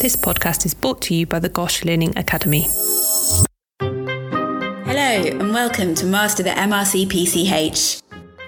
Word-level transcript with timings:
This 0.00 0.14
podcast 0.14 0.64
is 0.64 0.74
brought 0.74 1.02
to 1.02 1.14
you 1.14 1.26
by 1.26 1.40
the 1.40 1.48
GOSH 1.48 1.84
Learning 1.84 2.16
Academy. 2.16 2.68
Hello, 3.80 4.94
and 4.94 5.52
welcome 5.52 5.96
to 5.96 6.06
Master 6.06 6.44
the 6.44 6.50
MRCPCH. 6.50 8.00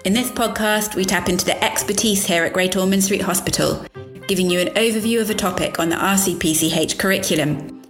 In 0.04 0.12
this 0.12 0.30
podcast, 0.30 0.94
we 0.94 1.04
tap 1.04 1.28
into 1.28 1.44
the 1.44 1.60
expertise 1.64 2.24
here 2.24 2.44
at 2.44 2.52
Great 2.52 2.76
Ormond 2.76 3.02
Street 3.02 3.22
Hospital, 3.22 3.84
giving 4.28 4.48
you 4.48 4.60
an 4.60 4.68
overview 4.74 5.20
of 5.20 5.28
a 5.28 5.34
topic 5.34 5.80
on 5.80 5.88
the 5.88 5.96
RCPCH 5.96 6.96
curriculum. 7.00 7.82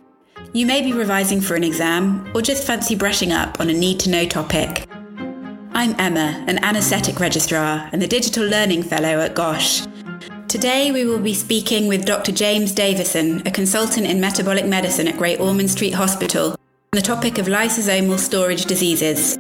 You 0.54 0.64
may 0.64 0.80
be 0.80 0.94
revising 0.94 1.42
for 1.42 1.54
an 1.54 1.62
exam 1.62 2.32
or 2.34 2.40
just 2.40 2.66
fancy 2.66 2.94
brushing 2.94 3.30
up 3.30 3.60
on 3.60 3.68
a 3.68 3.74
need 3.74 4.00
to 4.00 4.10
know 4.10 4.24
topic. 4.24 4.88
I'm 5.72 5.94
Emma, 6.00 6.42
an 6.48 6.64
anaesthetic 6.64 7.20
registrar 7.20 7.90
and 7.92 8.00
the 8.00 8.06
Digital 8.06 8.46
Learning 8.46 8.82
Fellow 8.82 9.20
at 9.20 9.34
GOSH. 9.34 9.82
Today, 10.50 10.90
we 10.90 11.04
will 11.04 11.20
be 11.20 11.32
speaking 11.32 11.86
with 11.86 12.04
Dr. 12.04 12.32
James 12.32 12.72
Davison, 12.72 13.46
a 13.46 13.52
consultant 13.52 14.04
in 14.04 14.20
metabolic 14.20 14.66
medicine 14.66 15.06
at 15.06 15.16
Great 15.16 15.38
Ormond 15.38 15.70
Street 15.70 15.94
Hospital, 15.94 16.50
on 16.50 16.56
the 16.90 17.00
topic 17.00 17.38
of 17.38 17.46
lysosomal 17.46 18.18
storage 18.18 18.64
diseases. 18.64 19.38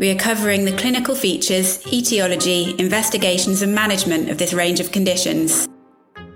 We 0.00 0.10
are 0.10 0.18
covering 0.18 0.64
the 0.64 0.76
clinical 0.76 1.14
features, 1.14 1.80
etiology, 1.92 2.74
investigations, 2.80 3.62
and 3.62 3.72
management 3.72 4.30
of 4.30 4.38
this 4.38 4.52
range 4.52 4.80
of 4.80 4.90
conditions. 4.90 5.68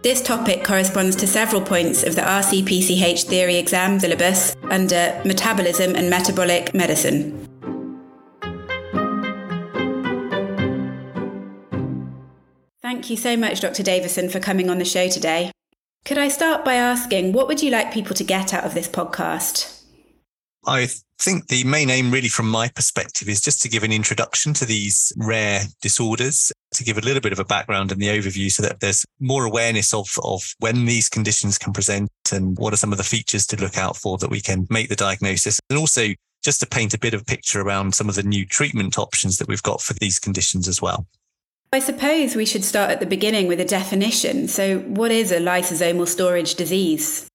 This 0.04 0.22
topic 0.22 0.62
corresponds 0.62 1.16
to 1.16 1.26
several 1.26 1.60
points 1.60 2.04
of 2.04 2.14
the 2.14 2.22
RCPCH 2.22 3.24
theory 3.24 3.56
exam 3.56 3.98
syllabus 3.98 4.54
under 4.70 5.20
Metabolism 5.24 5.96
and 5.96 6.08
Metabolic 6.08 6.72
Medicine. 6.74 7.55
Thank 12.96 13.10
you 13.10 13.16
so 13.18 13.36
much, 13.36 13.60
Dr. 13.60 13.82
Davison, 13.82 14.30
for 14.30 14.40
coming 14.40 14.70
on 14.70 14.78
the 14.78 14.84
show 14.86 15.06
today. 15.10 15.52
Could 16.06 16.16
I 16.16 16.28
start 16.28 16.64
by 16.64 16.76
asking, 16.76 17.34
what 17.34 17.46
would 17.46 17.62
you 17.62 17.70
like 17.70 17.92
people 17.92 18.14
to 18.14 18.24
get 18.24 18.54
out 18.54 18.64
of 18.64 18.72
this 18.72 18.88
podcast? 18.88 19.82
I 20.66 20.88
think 21.18 21.48
the 21.48 21.62
main 21.64 21.90
aim, 21.90 22.10
really, 22.10 22.28
from 22.28 22.48
my 22.48 22.68
perspective, 22.68 23.28
is 23.28 23.42
just 23.42 23.60
to 23.60 23.68
give 23.68 23.82
an 23.82 23.92
introduction 23.92 24.54
to 24.54 24.64
these 24.64 25.12
rare 25.18 25.64
disorders, 25.82 26.50
to 26.72 26.84
give 26.84 26.96
a 26.96 27.02
little 27.02 27.20
bit 27.20 27.34
of 27.34 27.38
a 27.38 27.44
background 27.44 27.92
and 27.92 28.00
the 28.00 28.06
overview 28.06 28.50
so 28.50 28.62
that 28.62 28.80
there's 28.80 29.04
more 29.20 29.44
awareness 29.44 29.92
of, 29.92 30.08
of 30.24 30.54
when 30.60 30.86
these 30.86 31.10
conditions 31.10 31.58
can 31.58 31.74
present 31.74 32.08
and 32.32 32.56
what 32.56 32.72
are 32.72 32.78
some 32.78 32.92
of 32.92 32.98
the 32.98 33.04
features 33.04 33.46
to 33.48 33.60
look 33.60 33.76
out 33.76 33.98
for 33.98 34.16
that 34.16 34.30
we 34.30 34.40
can 34.40 34.66
make 34.70 34.88
the 34.88 34.96
diagnosis. 34.96 35.60
And 35.68 35.78
also 35.78 36.14
just 36.42 36.60
to 36.60 36.66
paint 36.66 36.94
a 36.94 36.98
bit 36.98 37.12
of 37.12 37.20
a 37.20 37.24
picture 37.26 37.60
around 37.60 37.94
some 37.94 38.08
of 38.08 38.14
the 38.14 38.22
new 38.22 38.46
treatment 38.46 38.98
options 38.98 39.36
that 39.36 39.48
we've 39.48 39.62
got 39.62 39.82
for 39.82 39.92
these 39.92 40.18
conditions 40.18 40.66
as 40.66 40.80
well. 40.80 41.06
I 41.72 41.80
suppose 41.80 42.36
we 42.36 42.46
should 42.46 42.64
start 42.64 42.90
at 42.90 43.00
the 43.00 43.06
beginning 43.06 43.48
with 43.48 43.60
a 43.60 43.64
definition. 43.64 44.48
So, 44.48 44.78
what 44.80 45.10
is 45.10 45.32
a 45.32 45.38
lysosomal 45.38 46.06
storage 46.06 46.54
disease? 46.54 47.28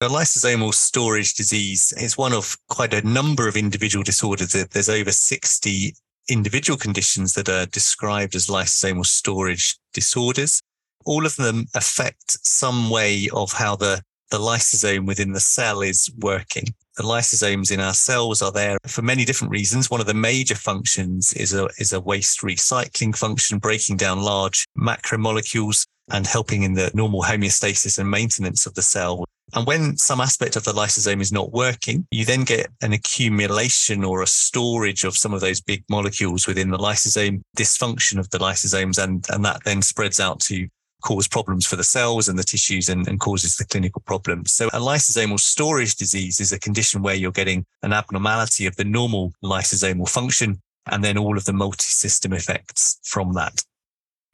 A 0.00 0.08
lysosomal 0.08 0.74
storage 0.74 1.34
disease 1.34 1.92
is 1.96 2.18
one 2.18 2.32
of 2.32 2.56
quite 2.68 2.92
a 2.92 3.06
number 3.06 3.46
of 3.46 3.56
individual 3.56 4.02
disorders. 4.02 4.52
There's 4.52 4.88
over 4.88 5.12
60 5.12 5.94
individual 6.28 6.76
conditions 6.76 7.34
that 7.34 7.48
are 7.48 7.66
described 7.66 8.34
as 8.34 8.48
lysosomal 8.48 9.06
storage 9.06 9.76
disorders. 9.92 10.60
All 11.04 11.24
of 11.24 11.36
them 11.36 11.66
affect 11.74 12.44
some 12.44 12.90
way 12.90 13.28
of 13.32 13.52
how 13.52 13.76
the, 13.76 14.02
the 14.30 14.38
lysosome 14.38 15.06
within 15.06 15.32
the 15.32 15.40
cell 15.40 15.82
is 15.82 16.10
working 16.18 16.74
the 16.96 17.02
lysosomes 17.02 17.70
in 17.70 17.80
our 17.80 17.94
cells 17.94 18.42
are 18.42 18.52
there 18.52 18.78
for 18.86 19.02
many 19.02 19.24
different 19.24 19.50
reasons. 19.50 19.90
One 19.90 20.00
of 20.00 20.06
the 20.06 20.14
major 20.14 20.54
functions 20.54 21.32
is 21.32 21.54
a, 21.54 21.68
is 21.78 21.92
a 21.92 22.00
waste 22.00 22.40
recycling 22.40 23.16
function, 23.16 23.58
breaking 23.58 23.96
down 23.96 24.20
large 24.20 24.66
macromolecules 24.78 25.86
and 26.10 26.26
helping 26.26 26.62
in 26.62 26.74
the 26.74 26.90
normal 26.94 27.22
homeostasis 27.22 27.98
and 27.98 28.10
maintenance 28.10 28.66
of 28.66 28.74
the 28.74 28.82
cell. 28.82 29.24
And 29.54 29.66
when 29.66 29.96
some 29.96 30.20
aspect 30.20 30.56
of 30.56 30.64
the 30.64 30.72
lysosome 30.72 31.20
is 31.20 31.32
not 31.32 31.52
working, 31.52 32.06
you 32.10 32.24
then 32.24 32.44
get 32.44 32.68
an 32.80 32.92
accumulation 32.92 34.02
or 34.02 34.22
a 34.22 34.26
storage 34.26 35.04
of 35.04 35.16
some 35.16 35.34
of 35.34 35.40
those 35.40 35.60
big 35.60 35.84
molecules 35.90 36.46
within 36.46 36.70
the 36.70 36.78
lysosome, 36.78 37.42
dysfunction 37.56 38.18
of 38.18 38.30
the 38.30 38.38
lysosomes, 38.38 39.02
and, 39.02 39.26
and 39.30 39.44
that 39.44 39.62
then 39.64 39.82
spreads 39.82 40.20
out 40.20 40.40
to 40.40 40.68
cause 41.02 41.28
problems 41.28 41.66
for 41.66 41.76
the 41.76 41.84
cells 41.84 42.28
and 42.28 42.38
the 42.38 42.44
tissues 42.44 42.88
and, 42.88 43.06
and 43.06 43.20
causes 43.20 43.56
the 43.56 43.64
clinical 43.64 44.02
problems. 44.06 44.52
So 44.52 44.68
a 44.68 44.80
lysosomal 44.80 45.38
storage 45.38 45.96
disease 45.96 46.40
is 46.40 46.52
a 46.52 46.58
condition 46.58 47.02
where 47.02 47.14
you're 47.14 47.32
getting 47.32 47.66
an 47.82 47.92
abnormality 47.92 48.66
of 48.66 48.76
the 48.76 48.84
normal 48.84 49.32
lysosomal 49.44 50.08
function 50.08 50.60
and 50.86 51.04
then 51.04 51.18
all 51.18 51.36
of 51.36 51.44
the 51.44 51.52
multi-system 51.52 52.32
effects 52.32 52.98
from 53.02 53.34
that. 53.34 53.62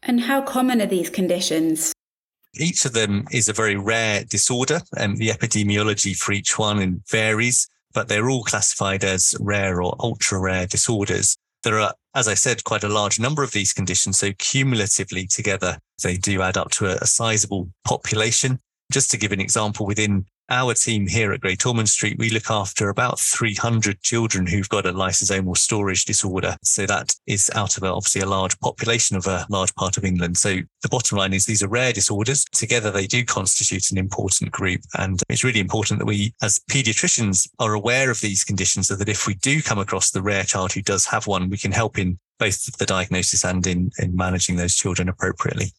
And 0.03 0.21
how 0.21 0.43
common 0.43 0.81
are 0.81 0.87
these 0.87 1.11
conditions? 1.11 1.93
Each 2.55 2.85
of 2.85 2.93
them 2.93 3.27
is 3.31 3.49
a 3.49 3.53
very 3.53 3.77
rare 3.77 4.25
disorder 4.25 4.81
and 4.97 5.19
the 5.19 5.29
epidemiology 5.29 6.17
for 6.17 6.33
each 6.33 6.59
one 6.59 7.03
varies, 7.11 7.69
but 7.93 8.09
they're 8.09 8.31
all 8.31 8.45
classified 8.45 9.05
as 9.05 9.35
rare 9.41 9.83
or 9.83 9.97
ultra 10.01 10.39
rare 10.39 10.67
disorders. 10.67 11.37
There 11.63 11.79
are, 11.79 11.95
as 12.15 12.29
I 12.29 12.35
said, 12.35 12.65
quite 12.65 12.85
a 12.85 12.89
large 12.89 13.19
number 13.19 13.43
of 13.43 13.53
these 13.53 13.73
conditions. 13.73 14.19
So 14.19 14.33
cumulatively 14.39 15.27
together, 15.27 15.79
they 16.03 16.17
do 16.17 16.43
add 16.43 16.57
up 16.57 16.71
to 16.73 16.87
a, 16.87 16.97
a 16.97 17.07
sizable 17.07 17.69
population. 17.85 18.59
Just 18.93 19.11
to 19.11 19.19
give 19.19 19.33
an 19.33 19.41
example, 19.41 19.85
within 19.85 20.25
our 20.51 20.75
team 20.75 21.07
here 21.07 21.33
at 21.33 21.41
Great 21.41 21.65
Ormond 21.67 21.89
Street, 21.89 22.19
we 22.19 22.31
look 22.31 22.51
after 22.51 22.89
about 22.89 23.21
300 23.21 24.01
children 24.03 24.47
who've 24.47 24.69
got 24.69 24.87
a 24.87 24.93
lysosomal 24.93 25.57
storage 25.57 26.05
disorder. 26.05 26.57
So 26.63 26.87
that 26.87 27.15
is 27.27 27.51
out 27.55 27.77
of 27.77 27.85
obviously 27.85 28.23
a 28.23 28.27
large 28.27 28.59
population 28.61 29.17
of 29.17 29.27
a 29.27 29.47
large 29.51 29.75
part 29.75 29.97
of 29.97 30.05
England. 30.05 30.39
So 30.39 30.59
the 30.83 30.89
bottom 30.89 31.19
line 31.19 31.33
is 31.33 31.47
these 31.47 31.63
are 31.63 31.69
rare 31.69 31.93
disorders. 31.93 32.45
Together, 32.53 32.91
they 32.91 33.07
do 33.07 33.25
constitute 33.25 33.91
an 33.91 33.99
important 33.99 34.51
group. 34.51 34.81
And 34.99 35.21
it's 35.29 35.45
really 35.45 35.61
important 35.61 35.99
that 35.99 36.07
we, 36.07 36.33
as 36.43 36.61
pediatricians, 36.71 37.49
are 37.59 37.75
aware 37.75 38.11
of 38.11 38.21
these 38.21 38.45
conditions 38.45 38.89
so 38.89 38.97
that 38.97 39.09
if 39.09 39.27
we 39.27 39.35
do 39.35 39.63
come 39.63 39.79
across 39.79 40.11
the 40.11 40.23
rare 40.23 40.45
child 40.45 40.73
who 40.73 40.83
does 40.83 41.07
have 41.07 41.27
one, 41.27 41.51
we 41.51 41.59
can 41.59 41.73
help 41.73 41.99
in 41.99 42.19
both 42.39 42.77
the 42.79 42.87
diagnosis 42.87 43.45
and 43.45 43.67
in, 43.67 43.91
in 43.99 44.15
managing 44.15 44.57
those 44.57 44.75
children 44.75 45.09
appropriately. 45.09 45.73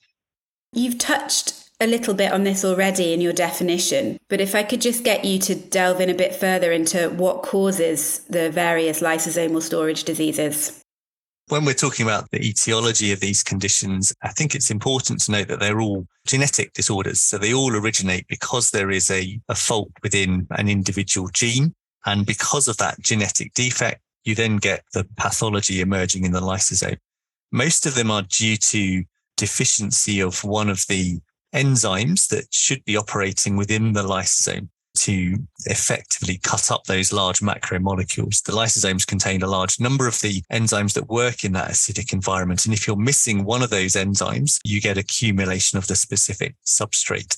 You've 0.73 0.97
touched 0.97 1.68
a 1.81 1.87
little 1.87 2.13
bit 2.13 2.31
on 2.31 2.43
this 2.43 2.65
already 2.65 3.13
in 3.13 3.21
your 3.21 3.33
definition, 3.33 4.17
but 4.27 4.41
if 4.41 4.53
I 4.53 4.63
could 4.63 4.81
just 4.81 5.03
get 5.03 5.23
you 5.23 5.39
to 5.39 5.55
delve 5.55 6.01
in 6.01 6.09
a 6.09 6.13
bit 6.13 6.35
further 6.35 6.71
into 6.71 7.09
what 7.09 7.41
causes 7.41 8.19
the 8.29 8.49
various 8.49 9.01
lysosomal 9.01 9.61
storage 9.61 10.03
diseases. 10.03 10.83
When 11.47 11.65
we're 11.65 11.73
talking 11.73 12.05
about 12.05 12.29
the 12.31 12.45
etiology 12.45 13.11
of 13.11 13.21
these 13.21 13.43
conditions, 13.43 14.13
I 14.21 14.29
think 14.29 14.53
it's 14.53 14.69
important 14.69 15.21
to 15.21 15.31
note 15.31 15.47
that 15.47 15.59
they're 15.59 15.79
all 15.79 16.05
genetic 16.27 16.73
disorders. 16.73 17.21
So 17.21 17.37
they 17.37 17.53
all 17.53 17.75
originate 17.75 18.27
because 18.27 18.69
there 18.69 18.91
is 18.91 19.09
a, 19.09 19.39
a 19.47 19.55
fault 19.55 19.91
within 20.03 20.45
an 20.51 20.69
individual 20.69 21.29
gene. 21.33 21.73
And 22.05 22.25
because 22.25 22.67
of 22.67 22.77
that 22.77 22.99
genetic 22.99 23.53
defect, 23.55 24.01
you 24.25 24.35
then 24.35 24.57
get 24.57 24.83
the 24.93 25.07
pathology 25.17 25.81
emerging 25.81 26.25
in 26.25 26.33
the 26.33 26.41
lysosome. 26.41 26.97
Most 27.51 27.87
of 27.87 27.95
them 27.95 28.11
are 28.11 28.21
due 28.21 28.57
to 28.57 29.03
deficiency 29.37 30.19
of 30.19 30.43
one 30.43 30.69
of 30.69 30.85
the 30.87 31.19
enzymes 31.53 32.27
that 32.29 32.45
should 32.51 32.83
be 32.85 32.97
operating 32.97 33.55
within 33.55 33.93
the 33.93 34.03
lysosome 34.03 34.69
to 34.95 35.37
effectively 35.65 36.39
cut 36.41 36.71
up 36.71 36.83
those 36.85 37.13
large 37.13 37.39
macromolecules. 37.39 38.43
The 38.43 38.51
lysosomes 38.51 39.07
contain 39.07 39.41
a 39.41 39.47
large 39.47 39.79
number 39.79 40.07
of 40.07 40.19
the 40.19 40.41
enzymes 40.51 40.93
that 40.93 41.09
work 41.09 41.43
in 41.43 41.53
that 41.53 41.71
acidic 41.71 42.11
environment. 42.11 42.65
And 42.65 42.73
if 42.73 42.85
you're 42.85 42.97
missing 42.97 43.45
one 43.45 43.61
of 43.61 43.69
those 43.69 43.93
enzymes, 43.93 44.59
you 44.65 44.81
get 44.81 44.97
accumulation 44.97 45.77
of 45.77 45.87
the 45.87 45.95
specific 45.95 46.55
substrate. 46.65 47.37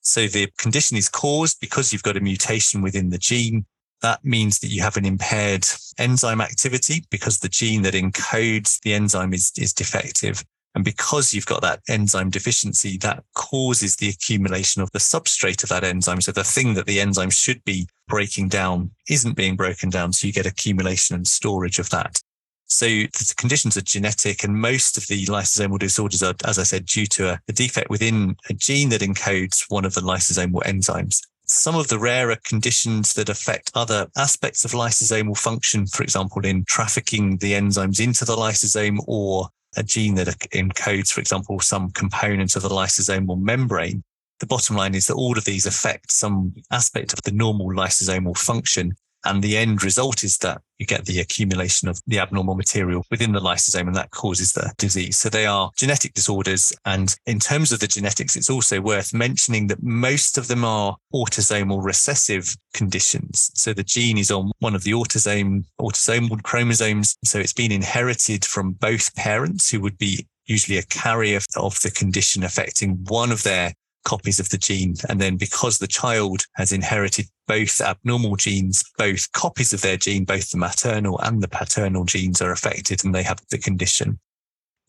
So 0.00 0.26
the 0.26 0.48
condition 0.58 0.96
is 0.96 1.08
caused 1.08 1.60
because 1.60 1.92
you've 1.92 2.02
got 2.02 2.16
a 2.16 2.20
mutation 2.20 2.82
within 2.82 3.10
the 3.10 3.18
gene. 3.18 3.66
That 4.02 4.24
means 4.24 4.58
that 4.58 4.68
you 4.68 4.82
have 4.82 4.96
an 4.96 5.06
impaired 5.06 5.66
enzyme 5.98 6.40
activity 6.40 7.04
because 7.10 7.38
the 7.38 7.48
gene 7.48 7.82
that 7.82 7.94
encodes 7.94 8.80
the 8.80 8.94
enzyme 8.94 9.32
is, 9.32 9.50
is 9.56 9.72
defective. 9.72 10.44
And 10.74 10.84
because 10.84 11.32
you've 11.32 11.46
got 11.46 11.62
that 11.62 11.80
enzyme 11.88 12.30
deficiency, 12.30 12.98
that 12.98 13.22
causes 13.34 13.96
the 13.96 14.08
accumulation 14.08 14.82
of 14.82 14.90
the 14.90 14.98
substrate 14.98 15.62
of 15.62 15.68
that 15.68 15.84
enzyme. 15.84 16.20
So 16.20 16.32
the 16.32 16.42
thing 16.42 16.74
that 16.74 16.86
the 16.86 17.00
enzyme 17.00 17.30
should 17.30 17.62
be 17.64 17.88
breaking 18.08 18.48
down 18.48 18.90
isn't 19.08 19.36
being 19.36 19.56
broken 19.56 19.88
down. 19.88 20.12
So 20.12 20.26
you 20.26 20.32
get 20.32 20.46
accumulation 20.46 21.14
and 21.14 21.26
storage 21.26 21.78
of 21.78 21.90
that. 21.90 22.20
So 22.66 22.86
the 22.86 23.34
conditions 23.36 23.76
are 23.76 23.82
genetic 23.82 24.42
and 24.42 24.60
most 24.60 24.96
of 24.96 25.06
the 25.06 25.24
lysosomal 25.26 25.78
disorders 25.78 26.22
are, 26.22 26.34
as 26.44 26.58
I 26.58 26.64
said, 26.64 26.86
due 26.86 27.06
to 27.06 27.30
a, 27.30 27.40
a 27.48 27.52
defect 27.52 27.88
within 27.88 28.36
a 28.50 28.54
gene 28.54 28.88
that 28.88 29.02
encodes 29.02 29.64
one 29.68 29.84
of 29.84 29.94
the 29.94 30.00
lysosomal 30.00 30.62
enzymes 30.62 31.20
some 31.46 31.76
of 31.76 31.88
the 31.88 31.98
rarer 31.98 32.36
conditions 32.44 33.12
that 33.14 33.28
affect 33.28 33.70
other 33.74 34.06
aspects 34.16 34.64
of 34.64 34.72
lysosomal 34.72 35.36
function, 35.36 35.86
for 35.86 36.02
example, 36.02 36.44
in 36.44 36.64
trafficking 36.64 37.36
the 37.38 37.52
enzymes 37.52 38.00
into 38.00 38.24
the 38.24 38.34
lysosome 38.34 38.98
or 39.06 39.48
a 39.76 39.82
gene 39.82 40.14
that 40.16 40.28
encodes, 40.52 41.10
for 41.10 41.20
example, 41.20 41.60
some 41.60 41.90
component 41.90 42.56
of 42.56 42.62
the 42.62 42.68
lysosomal 42.68 43.40
membrane. 43.40 44.02
The 44.40 44.46
bottom 44.46 44.76
line 44.76 44.94
is 44.94 45.06
that 45.06 45.14
all 45.14 45.38
of 45.38 45.44
these 45.44 45.66
affect 45.66 46.10
some 46.10 46.54
aspect 46.70 47.12
of 47.12 47.22
the 47.22 47.32
normal 47.32 47.68
lysosomal 47.68 48.36
function. 48.36 48.96
And 49.24 49.42
the 49.42 49.56
end 49.56 49.82
result 49.82 50.22
is 50.22 50.38
that 50.38 50.60
you 50.78 50.86
get 50.86 51.06
the 51.06 51.20
accumulation 51.20 51.88
of 51.88 52.00
the 52.06 52.18
abnormal 52.18 52.54
material 52.54 53.04
within 53.10 53.32
the 53.32 53.40
lysosome 53.40 53.86
and 53.86 53.96
that 53.96 54.10
causes 54.10 54.52
the 54.52 54.72
disease. 54.76 55.16
So 55.16 55.28
they 55.28 55.46
are 55.46 55.70
genetic 55.76 56.14
disorders. 56.14 56.72
And 56.84 57.14
in 57.26 57.38
terms 57.38 57.72
of 57.72 57.80
the 57.80 57.86
genetics, 57.86 58.36
it's 58.36 58.50
also 58.50 58.80
worth 58.80 59.14
mentioning 59.14 59.68
that 59.68 59.82
most 59.82 60.36
of 60.36 60.48
them 60.48 60.64
are 60.64 60.96
autosomal 61.14 61.82
recessive 61.82 62.56
conditions. 62.72 63.50
So 63.54 63.72
the 63.72 63.84
gene 63.84 64.18
is 64.18 64.30
on 64.30 64.50
one 64.58 64.74
of 64.74 64.82
the 64.82 64.92
autosome, 64.92 65.64
autosomal 65.80 66.42
chromosomes. 66.42 67.16
So 67.24 67.38
it's 67.38 67.52
been 67.52 67.72
inherited 67.72 68.44
from 68.44 68.72
both 68.72 69.14
parents 69.14 69.70
who 69.70 69.80
would 69.80 69.98
be 69.98 70.26
usually 70.46 70.78
a 70.78 70.82
carrier 70.82 71.40
of 71.56 71.80
the 71.80 71.90
condition 71.90 72.44
affecting 72.44 73.04
one 73.08 73.32
of 73.32 73.42
their 73.44 73.72
copies 74.04 74.38
of 74.38 74.48
the 74.50 74.58
gene. 74.58 74.94
And 75.08 75.20
then 75.20 75.36
because 75.36 75.78
the 75.78 75.86
child 75.86 76.46
has 76.54 76.72
inherited 76.72 77.26
both 77.46 77.80
abnormal 77.80 78.36
genes, 78.36 78.84
both 78.96 79.30
copies 79.32 79.72
of 79.72 79.80
their 79.82 79.96
gene, 79.96 80.24
both 80.24 80.50
the 80.50 80.58
maternal 80.58 81.18
and 81.20 81.42
the 81.42 81.48
paternal 81.48 82.04
genes 82.04 82.40
are 82.40 82.52
affected 82.52 83.04
and 83.04 83.14
they 83.14 83.22
have 83.22 83.40
the 83.50 83.58
condition. 83.58 84.18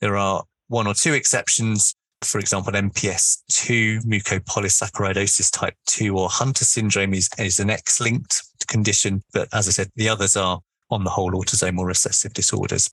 There 0.01 0.17
are 0.17 0.43
one 0.67 0.87
or 0.87 0.93
two 0.93 1.13
exceptions. 1.13 1.95
For 2.21 2.39
example, 2.39 2.73
MPS 2.73 3.39
2, 3.49 3.99
mucopolysaccharidosis 4.01 5.51
type 5.51 5.75
2 5.87 6.17
or 6.17 6.29
Hunter 6.29 6.65
syndrome 6.65 7.13
is, 7.13 7.29
is 7.37 7.59
an 7.59 7.69
X 7.69 7.99
linked 7.99 8.41
condition. 8.67 9.21
But 9.33 9.47
as 9.53 9.67
I 9.67 9.71
said, 9.71 9.89
the 9.95 10.09
others 10.09 10.35
are 10.35 10.59
on 10.89 11.03
the 11.03 11.09
whole 11.09 11.31
autosomal 11.31 11.85
recessive 11.85 12.33
disorders. 12.33 12.89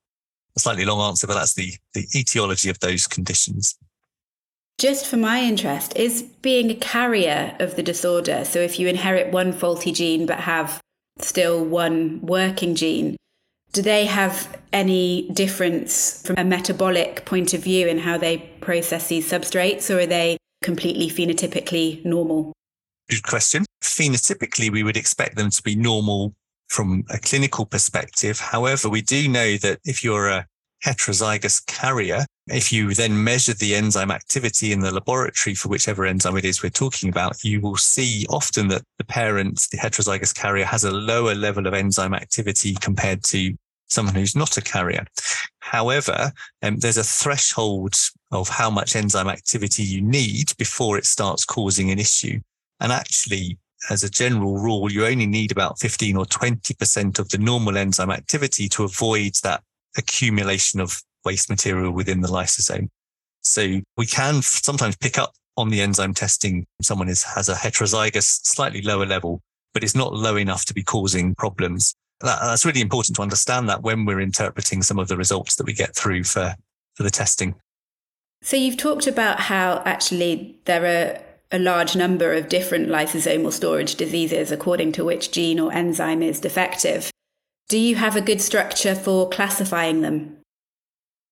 A 0.56 0.60
slightly 0.60 0.84
long 0.84 1.00
answer, 1.08 1.26
but 1.26 1.34
that's 1.34 1.54
the, 1.54 1.72
the 1.94 2.06
etiology 2.14 2.69
of 2.69 2.78
those 2.80 3.06
conditions. 3.06 3.78
Just 4.78 5.06
for 5.06 5.16
my 5.16 5.40
interest, 5.40 5.92
is 5.96 6.22
being 6.22 6.70
a 6.70 6.74
carrier 6.74 7.56
of 7.60 7.76
the 7.76 7.82
disorder, 7.82 8.44
so 8.44 8.58
if 8.58 8.78
you 8.78 8.88
inherit 8.88 9.32
one 9.32 9.52
faulty 9.52 9.92
gene 9.92 10.26
but 10.26 10.40
have 10.40 10.80
still 11.19 11.64
one 11.64 12.20
working 12.20 12.74
gene, 12.74 13.16
do 13.72 13.80
they 13.80 14.06
have 14.06 14.58
any 14.72 15.30
difference 15.30 16.22
from 16.26 16.36
a 16.36 16.44
metabolic 16.44 17.24
point 17.24 17.54
of 17.54 17.62
view 17.62 17.86
in 17.86 17.98
how 17.98 18.19
they 18.19 18.38
process 18.60 19.08
these 19.08 19.30
substrates, 19.30 19.88
or 19.94 20.00
are 20.00 20.06
they 20.06 20.36
completely 20.62 21.08
phenotypically 21.08 22.04
normal? 22.04 22.52
Good 23.08 23.22
question. 23.22 23.64
Phenotypically, 23.82 24.70
we 24.70 24.82
would 24.82 24.96
expect 24.96 25.36
them 25.36 25.50
to 25.50 25.62
be 25.62 25.74
normal 25.76 26.34
from 26.69 27.04
a 27.10 27.19
clinical 27.19 27.66
perspective. 27.66 28.40
However, 28.40 28.88
we 28.88 29.02
do 29.02 29.28
know 29.28 29.56
that 29.58 29.80
if 29.84 30.02
you're 30.02 30.28
a 30.28 30.46
heterozygous 30.84 31.64
carrier, 31.66 32.24
if 32.49 32.73
you 32.73 32.93
then 32.94 33.23
measure 33.23 33.55
the 33.55 33.75
enzyme 33.75 34.11
activity 34.11 34.73
in 34.73 34.81
the 34.81 34.91
laboratory 34.91 35.55
for 35.55 35.69
whichever 35.69 36.05
enzyme 36.05 36.37
it 36.37 36.44
is 36.44 36.62
we're 36.62 36.71
talking 36.71 37.09
about, 37.09 37.43
you 37.44 37.61
will 37.61 37.77
see 37.77 38.27
often 38.29 38.69
that 38.69 38.83
the 38.99 39.05
parent, 39.05 39.69
the 39.71 39.79
heterozygous 39.79 40.35
carrier, 40.35 40.65
has 40.65 40.85
a 40.85 40.91
lower 40.91 41.35
level 41.35 41.67
of 41.67 41.75
enzyme 41.75 42.15
activity 42.15 42.75
compared 42.75 43.23
to 43.25 43.55
someone 43.87 44.15
who's 44.15 44.35
not 44.35 44.56
a 44.56 44.62
carrier. 44.62 45.06
However, 45.61 46.33
um, 46.62 46.79
there's 46.79 46.97
a 46.97 47.05
threshold 47.05 47.94
of 48.33 48.49
how 48.49 48.71
much 48.71 48.97
enzyme 48.97 49.29
activity 49.29 49.85
you 49.85 50.00
need 50.00 50.56
before 50.59 50.99
it 50.99 51.05
starts 51.05 51.44
causing 51.44 51.91
an 51.91 51.99
issue. 51.99 52.41
And 52.81 52.91
actually, 52.91 53.59
as 53.91 54.03
a 54.03 54.11
general 54.11 54.59
rule, 54.59 54.91
you 54.91 55.06
only 55.06 55.27
need 55.27 55.53
about 55.53 55.79
15 55.79 56.17
or 56.17 56.25
20% 56.25 57.19
of 57.19 57.29
the 57.29 57.39
normal 57.39 57.77
enzyme 57.77 58.11
activity 58.11 58.69
to 58.71 58.85
avoid 58.85 59.33
that 59.43 59.62
accumulation 59.97 60.81
of 60.81 61.03
waste 61.24 61.50
material 61.50 61.92
within 61.92 62.20
the 62.20 62.28
lysosome. 62.28 62.88
So 63.42 63.80
we 63.96 64.06
can 64.06 64.42
sometimes 64.42 64.96
pick 64.96 65.19
up 65.19 65.32
on 65.56 65.70
the 65.70 65.80
enzyme 65.80 66.14
testing. 66.14 66.66
Someone 66.80 67.08
is, 67.08 67.22
has 67.22 67.48
a 67.48 67.54
heterozygous, 67.54 68.40
slightly 68.44 68.82
lower 68.82 69.06
level, 69.06 69.40
but 69.74 69.82
it's 69.82 69.94
not 69.94 70.12
low 70.12 70.36
enough 70.36 70.64
to 70.66 70.74
be 70.74 70.82
causing 70.82 71.34
problems. 71.34 71.94
That, 72.20 72.38
that's 72.40 72.64
really 72.64 72.80
important 72.80 73.16
to 73.16 73.22
understand 73.22 73.69
that 73.69 73.82
when 73.82 74.04
we're 74.04 74.20
interpreting 74.20 74.82
some 74.82 74.98
of 74.98 75.08
the 75.08 75.16
results 75.16 75.56
that 75.56 75.66
we 75.66 75.72
get 75.72 75.94
through 75.94 76.24
for, 76.24 76.54
for 76.94 77.02
the 77.02 77.10
testing. 77.10 77.56
So 78.42 78.56
you've 78.56 78.76
talked 78.76 79.06
about 79.06 79.40
how 79.40 79.82
actually 79.84 80.56
there 80.64 80.84
are 80.84 81.22
a 81.52 81.58
large 81.58 81.94
number 81.94 82.32
of 82.32 82.48
different 82.48 82.88
lysosomal 82.88 83.52
storage 83.52 83.96
diseases 83.96 84.50
according 84.50 84.92
to 84.92 85.04
which 85.04 85.30
gene 85.30 85.60
or 85.60 85.72
enzyme 85.72 86.22
is 86.22 86.40
defective. 86.40 87.10
Do 87.69 87.78
you 87.78 87.96
have 87.96 88.16
a 88.16 88.20
good 88.20 88.40
structure 88.40 88.94
for 88.94 89.28
classifying 89.28 90.00
them? 90.00 90.38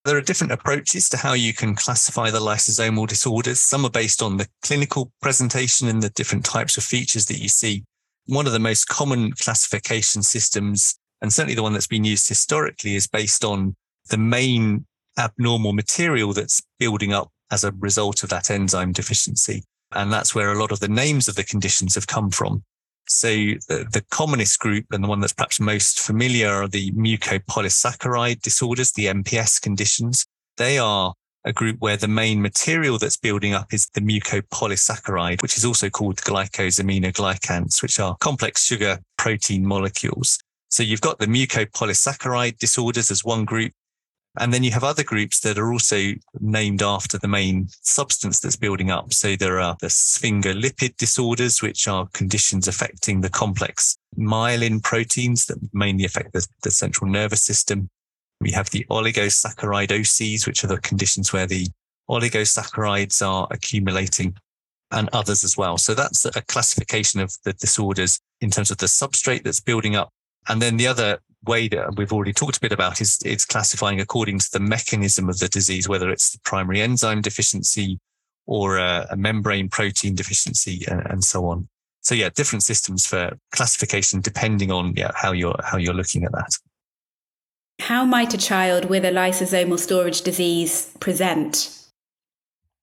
There 0.07 0.17
are 0.17 0.23
different 0.23 0.55
approaches 0.55 1.11
to 1.11 1.19
how 1.19 1.35
you 1.35 1.53
can 1.53 1.75
classify 1.75 2.31
the 2.31 2.41
lysosomal 2.41 3.07
disorders. 3.07 3.61
Some 3.61 3.85
are 3.85 3.91
based 3.91 4.23
on 4.23 4.39
the 4.39 4.49
clinical 4.63 5.13
presentation 5.21 5.89
and 5.89 6.03
the 6.03 6.09
different 6.09 6.47
types 6.47 6.79
of 6.79 6.85
features 6.85 7.27
that 7.27 7.39
you 7.39 7.51
see. 7.51 7.85
One 8.25 8.47
of 8.47 8.55
the 8.55 8.59
most 8.59 8.89
common 8.89 9.33
classification 9.33 10.23
systems, 10.23 10.99
and 11.21 11.31
certainly 11.31 11.55
the 11.55 11.63
one 11.63 11.75
that's 11.75 11.87
been 11.87 12.05
used 12.05 12.31
historically, 12.31 12.95
is 12.95 13.07
based 13.07 13.45
on 13.45 13.77
the 14.09 14.17
main 14.17 14.87
abnormal 15.19 15.75
material 15.75 16.33
that's 16.33 16.63
building 16.79 17.13
up 17.13 17.31
as 17.51 17.63
a 17.63 17.73
result 17.73 18.23
of 18.23 18.31
that 18.31 18.51
enzyme 18.51 18.93
deficiency. 18.93 19.65
And 19.93 20.11
that's 20.11 20.35
where 20.35 20.51
a 20.51 20.59
lot 20.59 20.73
of 20.73 20.81
the 20.81 20.89
names 20.89 21.29
of 21.29 21.35
the 21.35 21.45
conditions 21.45 21.95
have 21.95 22.07
come 22.07 22.31
from. 22.31 22.65
So 23.13 23.29
the, 23.29 23.89
the, 23.91 24.05
commonest 24.11 24.61
group 24.61 24.87
and 24.93 25.03
the 25.03 25.09
one 25.09 25.19
that's 25.19 25.33
perhaps 25.33 25.59
most 25.59 25.99
familiar 25.99 26.49
are 26.49 26.69
the 26.69 26.93
mucopolysaccharide 26.93 28.41
disorders, 28.41 28.93
the 28.93 29.07
MPS 29.07 29.61
conditions. 29.61 30.25
They 30.57 30.79
are 30.79 31.15
a 31.45 31.53
group 31.53 31.81
where 31.81 31.97
the 31.97 32.07
main 32.07 32.41
material 32.41 32.99
that's 32.99 33.17
building 33.17 33.53
up 33.53 33.75
is 33.75 33.89
the 33.95 34.01
mucopolysaccharide, 34.01 35.43
which 35.43 35.57
is 35.57 35.65
also 35.65 35.91
called 35.91 36.19
glycosaminoglycans, 36.19 37.83
which 37.83 37.99
are 37.99 38.17
complex 38.21 38.65
sugar 38.65 39.01
protein 39.19 39.67
molecules. 39.67 40.39
So 40.69 40.85
you've 40.85 41.01
got 41.01 41.19
the 41.19 41.27
mucopolysaccharide 41.27 42.59
disorders 42.59 43.11
as 43.11 43.25
one 43.25 43.45
group. 43.45 43.73
And 44.39 44.55
then 44.55 44.63
you 44.63 44.71
have 44.71 44.85
other 44.85 45.03
groups 45.03 45.41
that 45.41 45.59
are 45.59 45.73
also 45.73 46.13
named 46.39 46.83
after 46.83 47.19
the 47.19 47.29
main 47.29 47.69
substance 47.83 48.39
that's 48.39 48.57
building 48.57 48.91
up. 48.91 49.13
So 49.13 49.35
there 49.35 49.59
are 49.59 49.77
the 49.81 49.89
sphingolipid 49.89 50.97
disorders, 50.97 51.61
which 51.61 51.89
are 51.89 52.07
conditions 52.13 52.69
affecting 52.69 53.21
the 53.21 53.31
complex 53.31 53.97
myelin 54.17 54.83
proteins 54.83 55.47
that 55.47 55.59
mainly 55.73 56.05
affect 56.05 56.33
the, 56.33 56.47
the 56.63 56.71
central 56.71 57.11
nervous 57.11 57.43
system. 57.43 57.89
We 58.41 58.53
have 58.53 58.71
the 58.71 58.87
oligosaccharidoses, 58.89 60.47
which 60.47 60.63
are 60.63 60.69
the 60.69 60.79
conditions 60.79 61.33
where 61.33 61.47
the 61.47 61.67
oligosaccharides 62.09 63.27
are 63.27 63.49
accumulating 63.51 64.37
and 64.93 65.09
others 65.13 65.45
as 65.45 65.57
well. 65.57 65.77
So 65.77 65.95
that's 65.95 66.25
a 66.25 66.43
classification 66.43 67.21
of 67.21 67.37
the 67.45 67.53
disorders 67.53 68.21
in 68.41 68.51
terms 68.51 68.71
of 68.71 68.79
the 68.79 68.87
substrate 68.87 69.45
that's 69.45 69.61
building 69.61 69.97
up. 69.97 70.11
And 70.49 70.63
then 70.63 70.77
the 70.77 70.87
other 70.87 71.21
way 71.45 71.69
that 71.69 71.89
uh, 71.89 71.91
we've 71.97 72.13
already 72.13 72.33
talked 72.33 72.57
a 72.57 72.61
bit 72.61 72.73
about 72.73 73.01
is 73.01 73.19
it's 73.25 73.45
classifying 73.45 74.01
according 74.01 74.39
to 74.39 74.49
the 74.53 74.61
mechanism 74.61 75.29
of 75.29 75.39
the 75.39 75.49
disease, 75.49 75.89
whether 75.89 76.11
it's 76.11 76.33
the 76.33 76.39
primary 76.45 76.81
enzyme 76.81 77.21
deficiency 77.21 77.99
or 78.47 78.79
a, 78.79 79.07
a 79.11 79.17
membrane 79.17 79.69
protein 79.69 80.15
deficiency 80.15 80.85
and, 80.89 81.07
and, 81.07 81.25
so 81.25 81.47
on. 81.47 81.69
So 82.03 82.15
yeah, 82.15 82.31
different 82.35 82.63
systems 82.63 83.07
for 83.07 83.39
classification 83.53 84.21
depending 84.21 84.71
on 84.71 84.95
yeah, 84.97 85.13
how 85.15 85.33
you're 85.33 85.57
how 85.63 85.79
you're 85.79 85.95
looking 85.95 86.25
at 86.25 86.33
that. 86.33 86.59
How 87.81 88.05
might 88.05 88.35
a 88.35 88.39
child 88.39 88.87
with 88.87 89.05
a 89.05 89.11
lysosomal 89.11 89.79
storage 89.79 90.23
disease 90.23 90.91
present? 91.01 91.77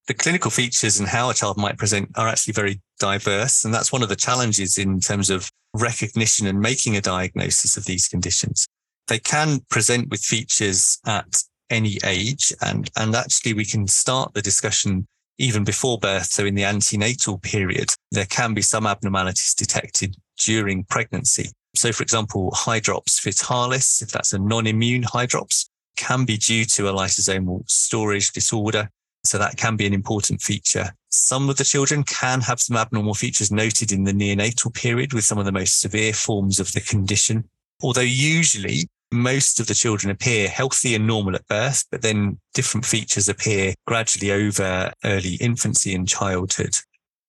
The 0.08 0.14
clinical 0.14 0.50
features 0.50 1.00
and 1.00 1.08
how 1.08 1.30
a 1.30 1.34
child 1.34 1.58
might 1.58 1.78
present 1.78 2.10
are 2.16 2.28
actually 2.28 2.54
very 2.54 2.82
diverse. 3.00 3.66
And 3.66 3.74
that's 3.74 3.92
one 3.92 4.02
of 4.02 4.10
the 4.10 4.16
challenges 4.16 4.78
in 4.78 5.00
terms 5.00 5.30
of 5.30 5.52
recognition 5.82 6.48
and 6.48 6.60
making 6.60 6.96
a 6.96 7.02
diagnosis 7.02 7.78
of 7.78 7.86
these 7.86 8.08
conditions. 8.08 8.68
They 9.08 9.20
can 9.20 9.62
present 9.70 10.10
with 10.10 10.22
features 10.22 11.00
at 11.06 11.44
any 11.70 11.98
age. 12.04 12.54
And, 12.62 12.90
and 12.98 13.16
actually 13.16 13.54
we 13.54 13.66
can 13.66 13.88
start 13.88 14.34
the 14.34 14.42
discussion 14.42 15.08
even 15.38 15.64
before 15.64 16.00
birth. 16.00 16.26
So 16.26 16.46
in 16.46 16.56
the 16.56 16.64
antenatal 16.64 17.38
period, 17.38 17.90
there 18.12 18.26
can 18.26 18.54
be 18.54 18.62
some 18.62 18.88
abnormalities 18.88 19.54
detected 19.54 20.16
during 20.40 20.84
pregnancy. 20.84 21.50
So 21.76 21.92
for 21.92 22.04
example, 22.04 22.52
hydrops 22.52 23.20
fetalis, 23.20 24.02
if 24.02 24.10
that's 24.10 24.34
a 24.34 24.40
non-immune 24.40 25.04
hydrops, 25.04 25.68
can 25.96 26.26
be 26.26 26.38
due 26.38 26.66
to 26.66 26.90
a 26.90 26.94
lysosomal 26.94 27.70
storage 27.70 28.32
disorder. 28.32 28.90
So 29.28 29.38
that 29.38 29.58
can 29.58 29.76
be 29.76 29.86
an 29.86 29.94
important 29.94 30.42
feature. 30.42 30.92
Some 31.10 31.50
of 31.50 31.58
the 31.58 31.64
children 31.64 32.04
can 32.04 32.42
have 32.42 32.60
some 32.60 32.78
abnormal 32.78 33.14
features 33.14 33.52
noted 33.52 33.92
in 33.92 34.04
the 34.04 34.14
neonatal 34.14 34.74
period 34.74 35.14
with 35.14 35.24
some 35.24 35.38
of 35.38 35.46
the 35.46 35.52
most 35.52 35.80
severe 35.80 36.14
forms 36.14 36.60
of 36.60 36.72
the 36.74 36.82
condition. 36.82 37.44
Although 37.82 38.02
usually 38.02 38.88
most 39.12 39.60
of 39.60 39.68
the 39.68 39.74
children 39.74 40.12
appear 40.12 40.48
healthy 40.48 40.96
and 40.96 41.08
normal 41.08 41.36
at 41.36 41.48
birth, 41.48 41.86
but 41.92 42.02
then 42.02 42.40
different 42.54 42.86
features 42.86 43.30
appear 43.30 43.74
gradually 43.86 44.32
over 44.32 44.92
early 45.06 45.36
infancy 45.36 45.96
and 45.96 46.08
childhood. 46.08 46.76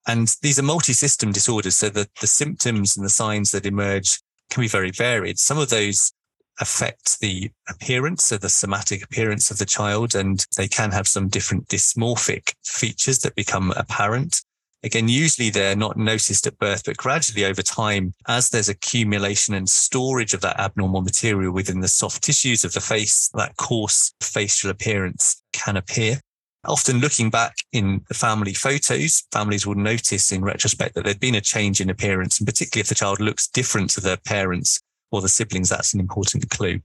And 0.06 0.34
these 0.42 0.58
are 0.58 0.62
multi-system 0.62 1.32
disorders. 1.32 1.76
So 1.76 1.88
the, 1.88 2.08
the 2.20 2.26
symptoms 2.26 2.96
and 2.96 3.04
the 3.04 3.10
signs 3.10 3.50
that 3.50 3.66
emerge 3.66 4.20
can 4.50 4.62
be 4.62 4.68
very 4.68 4.90
varied. 4.90 5.38
Some 5.38 5.58
of 5.58 5.68
those 5.68 6.12
affect 6.60 7.20
the 7.20 7.50
appearance 7.68 8.32
of 8.32 8.40
the 8.40 8.48
somatic 8.48 9.04
appearance 9.04 9.50
of 9.50 9.58
the 9.58 9.66
child, 9.66 10.14
and 10.14 10.46
they 10.56 10.68
can 10.68 10.90
have 10.90 11.08
some 11.08 11.28
different 11.28 11.68
dysmorphic 11.68 12.54
features 12.64 13.20
that 13.20 13.34
become 13.34 13.72
apparent. 13.76 14.42
Again, 14.84 15.08
usually 15.08 15.50
they're 15.50 15.74
not 15.74 15.96
noticed 15.96 16.46
at 16.46 16.58
birth, 16.58 16.84
but 16.84 16.96
gradually 16.96 17.44
over 17.44 17.62
time, 17.62 18.14
as 18.28 18.50
there's 18.50 18.68
accumulation 18.68 19.54
and 19.54 19.68
storage 19.68 20.34
of 20.34 20.40
that 20.42 20.58
abnormal 20.60 21.02
material 21.02 21.52
within 21.52 21.80
the 21.80 21.88
soft 21.88 22.22
tissues 22.22 22.64
of 22.64 22.72
the 22.72 22.80
face, 22.80 23.28
that 23.34 23.56
coarse 23.56 24.12
facial 24.20 24.70
appearance 24.70 25.42
can 25.52 25.76
appear. 25.76 26.20
Often 26.64 26.98
looking 26.98 27.30
back 27.30 27.54
in 27.72 28.04
the 28.08 28.14
family 28.14 28.52
photos, 28.52 29.24
families 29.32 29.66
will 29.66 29.74
notice 29.74 30.30
in 30.30 30.42
retrospect 30.42 30.94
that 30.94 31.04
there'd 31.04 31.20
been 31.20 31.34
a 31.34 31.40
change 31.40 31.80
in 31.80 31.90
appearance, 31.90 32.38
and 32.38 32.46
particularly 32.46 32.82
if 32.82 32.88
the 32.88 32.94
child 32.94 33.20
looks 33.20 33.48
different 33.48 33.90
to 33.90 34.00
their 34.00 34.16
parents 34.16 34.80
or 35.10 35.20
the 35.20 35.28
siblings, 35.28 35.68
that's 35.68 35.94
an 35.94 36.00
important 36.00 36.50
clue. 36.50 36.80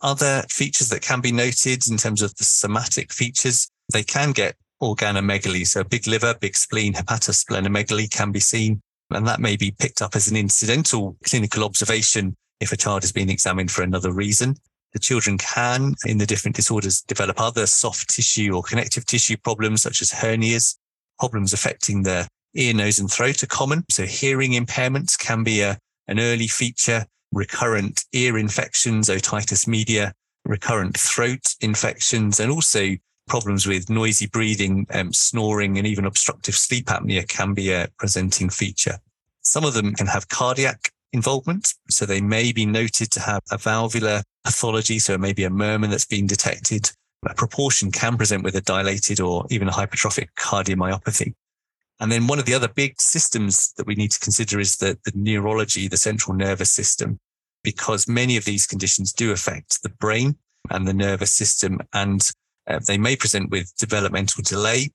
Other 0.00 0.44
features 0.48 0.88
that 0.88 1.02
can 1.02 1.20
be 1.20 1.32
noted 1.32 1.86
in 1.88 1.96
terms 1.96 2.22
of 2.22 2.34
the 2.36 2.44
somatic 2.44 3.12
features, 3.12 3.70
they 3.92 4.02
can 4.02 4.32
get 4.32 4.56
organomegaly. 4.82 5.66
So 5.66 5.84
big 5.84 6.06
liver, 6.06 6.34
big 6.34 6.56
spleen, 6.56 6.92
hepatosplenomegaly 6.94 8.10
can 8.10 8.32
be 8.32 8.40
seen. 8.40 8.82
And 9.10 9.26
that 9.26 9.40
may 9.40 9.56
be 9.56 9.70
picked 9.70 10.02
up 10.02 10.16
as 10.16 10.28
an 10.28 10.36
incidental 10.36 11.16
clinical 11.24 11.64
observation 11.64 12.34
if 12.60 12.72
a 12.72 12.76
child 12.76 13.02
has 13.02 13.12
been 13.12 13.30
examined 13.30 13.70
for 13.70 13.82
another 13.82 14.12
reason. 14.12 14.56
The 14.92 14.98
children 14.98 15.38
can, 15.38 15.94
in 16.04 16.18
the 16.18 16.26
different 16.26 16.56
disorders, 16.56 17.00
develop 17.02 17.40
other 17.40 17.66
soft 17.66 18.10
tissue 18.10 18.54
or 18.54 18.62
connective 18.62 19.06
tissue 19.06 19.36
problems, 19.38 19.82
such 19.82 20.02
as 20.02 20.10
hernias. 20.10 20.76
Problems 21.18 21.52
affecting 21.52 22.02
the 22.02 22.28
ear, 22.54 22.74
nose, 22.74 22.98
and 22.98 23.10
throat 23.10 23.42
are 23.42 23.46
common. 23.46 23.84
So 23.90 24.04
hearing 24.04 24.52
impairments 24.52 25.18
can 25.18 25.44
be 25.44 25.60
a, 25.60 25.78
an 26.08 26.20
early 26.20 26.48
feature. 26.48 27.06
Recurrent 27.32 28.04
ear 28.12 28.38
infections, 28.38 29.08
otitis 29.08 29.66
media, 29.66 30.12
recurrent 30.44 30.98
throat 30.98 31.54
infections, 31.60 32.40
and 32.40 32.50
also 32.50 32.96
problems 33.28 33.66
with 33.66 33.88
noisy 33.88 34.26
breathing, 34.26 34.86
um, 34.92 35.12
snoring, 35.12 35.78
and 35.78 35.86
even 35.86 36.04
obstructive 36.04 36.54
sleep 36.54 36.86
apnea 36.86 37.26
can 37.26 37.54
be 37.54 37.72
a 37.72 37.88
presenting 37.98 38.50
feature. 38.50 38.98
Some 39.42 39.64
of 39.64 39.74
them 39.74 39.94
can 39.94 40.06
have 40.06 40.28
cardiac 40.28 40.92
involvement. 41.12 41.74
So 41.90 42.06
they 42.06 42.20
may 42.20 42.52
be 42.52 42.66
noted 42.66 43.10
to 43.12 43.20
have 43.20 43.42
a 43.50 43.58
valvular 43.58 44.22
pathology. 44.44 44.98
So 44.98 45.14
it 45.14 45.20
may 45.20 45.32
be 45.32 45.44
a 45.44 45.50
murmur 45.50 45.88
that's 45.88 46.06
been 46.06 46.26
detected. 46.26 46.90
A 47.28 47.34
proportion 47.34 47.92
can 47.92 48.16
present 48.16 48.42
with 48.42 48.56
a 48.56 48.60
dilated 48.60 49.20
or 49.20 49.46
even 49.50 49.68
a 49.68 49.72
hypertrophic 49.72 50.28
cardiomyopathy. 50.38 51.34
And 52.02 52.10
then 52.10 52.26
one 52.26 52.40
of 52.40 52.46
the 52.46 52.54
other 52.54 52.66
big 52.66 53.00
systems 53.00 53.72
that 53.76 53.86
we 53.86 53.94
need 53.94 54.10
to 54.10 54.18
consider 54.18 54.58
is 54.58 54.76
the, 54.76 54.98
the 55.04 55.12
neurology, 55.14 55.86
the 55.86 55.96
central 55.96 56.36
nervous 56.36 56.72
system, 56.72 57.20
because 57.62 58.08
many 58.08 58.36
of 58.36 58.44
these 58.44 58.66
conditions 58.66 59.12
do 59.12 59.30
affect 59.30 59.84
the 59.84 59.88
brain 59.88 60.34
and 60.68 60.86
the 60.86 60.92
nervous 60.92 61.32
system. 61.32 61.78
And 61.94 62.28
uh, 62.66 62.80
they 62.84 62.98
may 62.98 63.14
present 63.14 63.50
with 63.50 63.72
developmental 63.76 64.42
delay, 64.42 64.90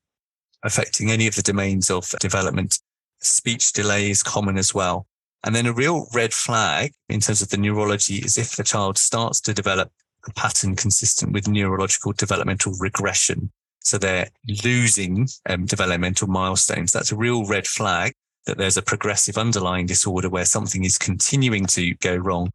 affecting 0.64 1.10
any 1.10 1.28
of 1.28 1.36
the 1.36 1.42
domains 1.42 1.90
of 1.90 2.14
development. 2.20 2.78
Speech 3.22 3.72
delay 3.72 4.10
is 4.10 4.22
common 4.22 4.58
as 4.58 4.74
well. 4.74 5.08
And 5.46 5.56
then 5.56 5.66
a 5.66 5.72
real 5.72 6.08
red 6.14 6.34
flag 6.34 6.92
in 7.08 7.22
terms 7.22 7.42
of 7.42 7.48
the 7.48 7.58
neurology 7.58 8.16
is 8.16 8.38
if 8.38 8.58
the 8.58 8.66
child 8.66 8.98
starts 8.98 9.40
to 9.42 9.54
develop 9.54 9.94
a 10.28 10.34
pattern 10.34 10.76
consistent 10.76 11.32
with 11.32 11.48
neurological 11.48 12.12
developmental 12.12 12.74
regression. 12.82 13.50
So 13.88 13.98
they're 13.98 14.28
losing 14.66 15.30
um, 15.48 15.66
developmental 15.66 16.28
milestones. 16.28 16.92
That's 16.92 17.14
a 17.14 17.16
real 17.16 17.46
red 17.46 17.66
flag 17.66 18.12
that 18.46 18.58
there's 18.58 18.76
a 18.76 18.82
progressive 18.82 19.38
underlying 19.38 19.86
disorder 19.86 20.30
where 20.30 20.44
something 20.44 20.84
is 20.84 20.98
continuing 20.98 21.66
to 21.68 21.94
go 22.02 22.18
wrong. 22.18 22.52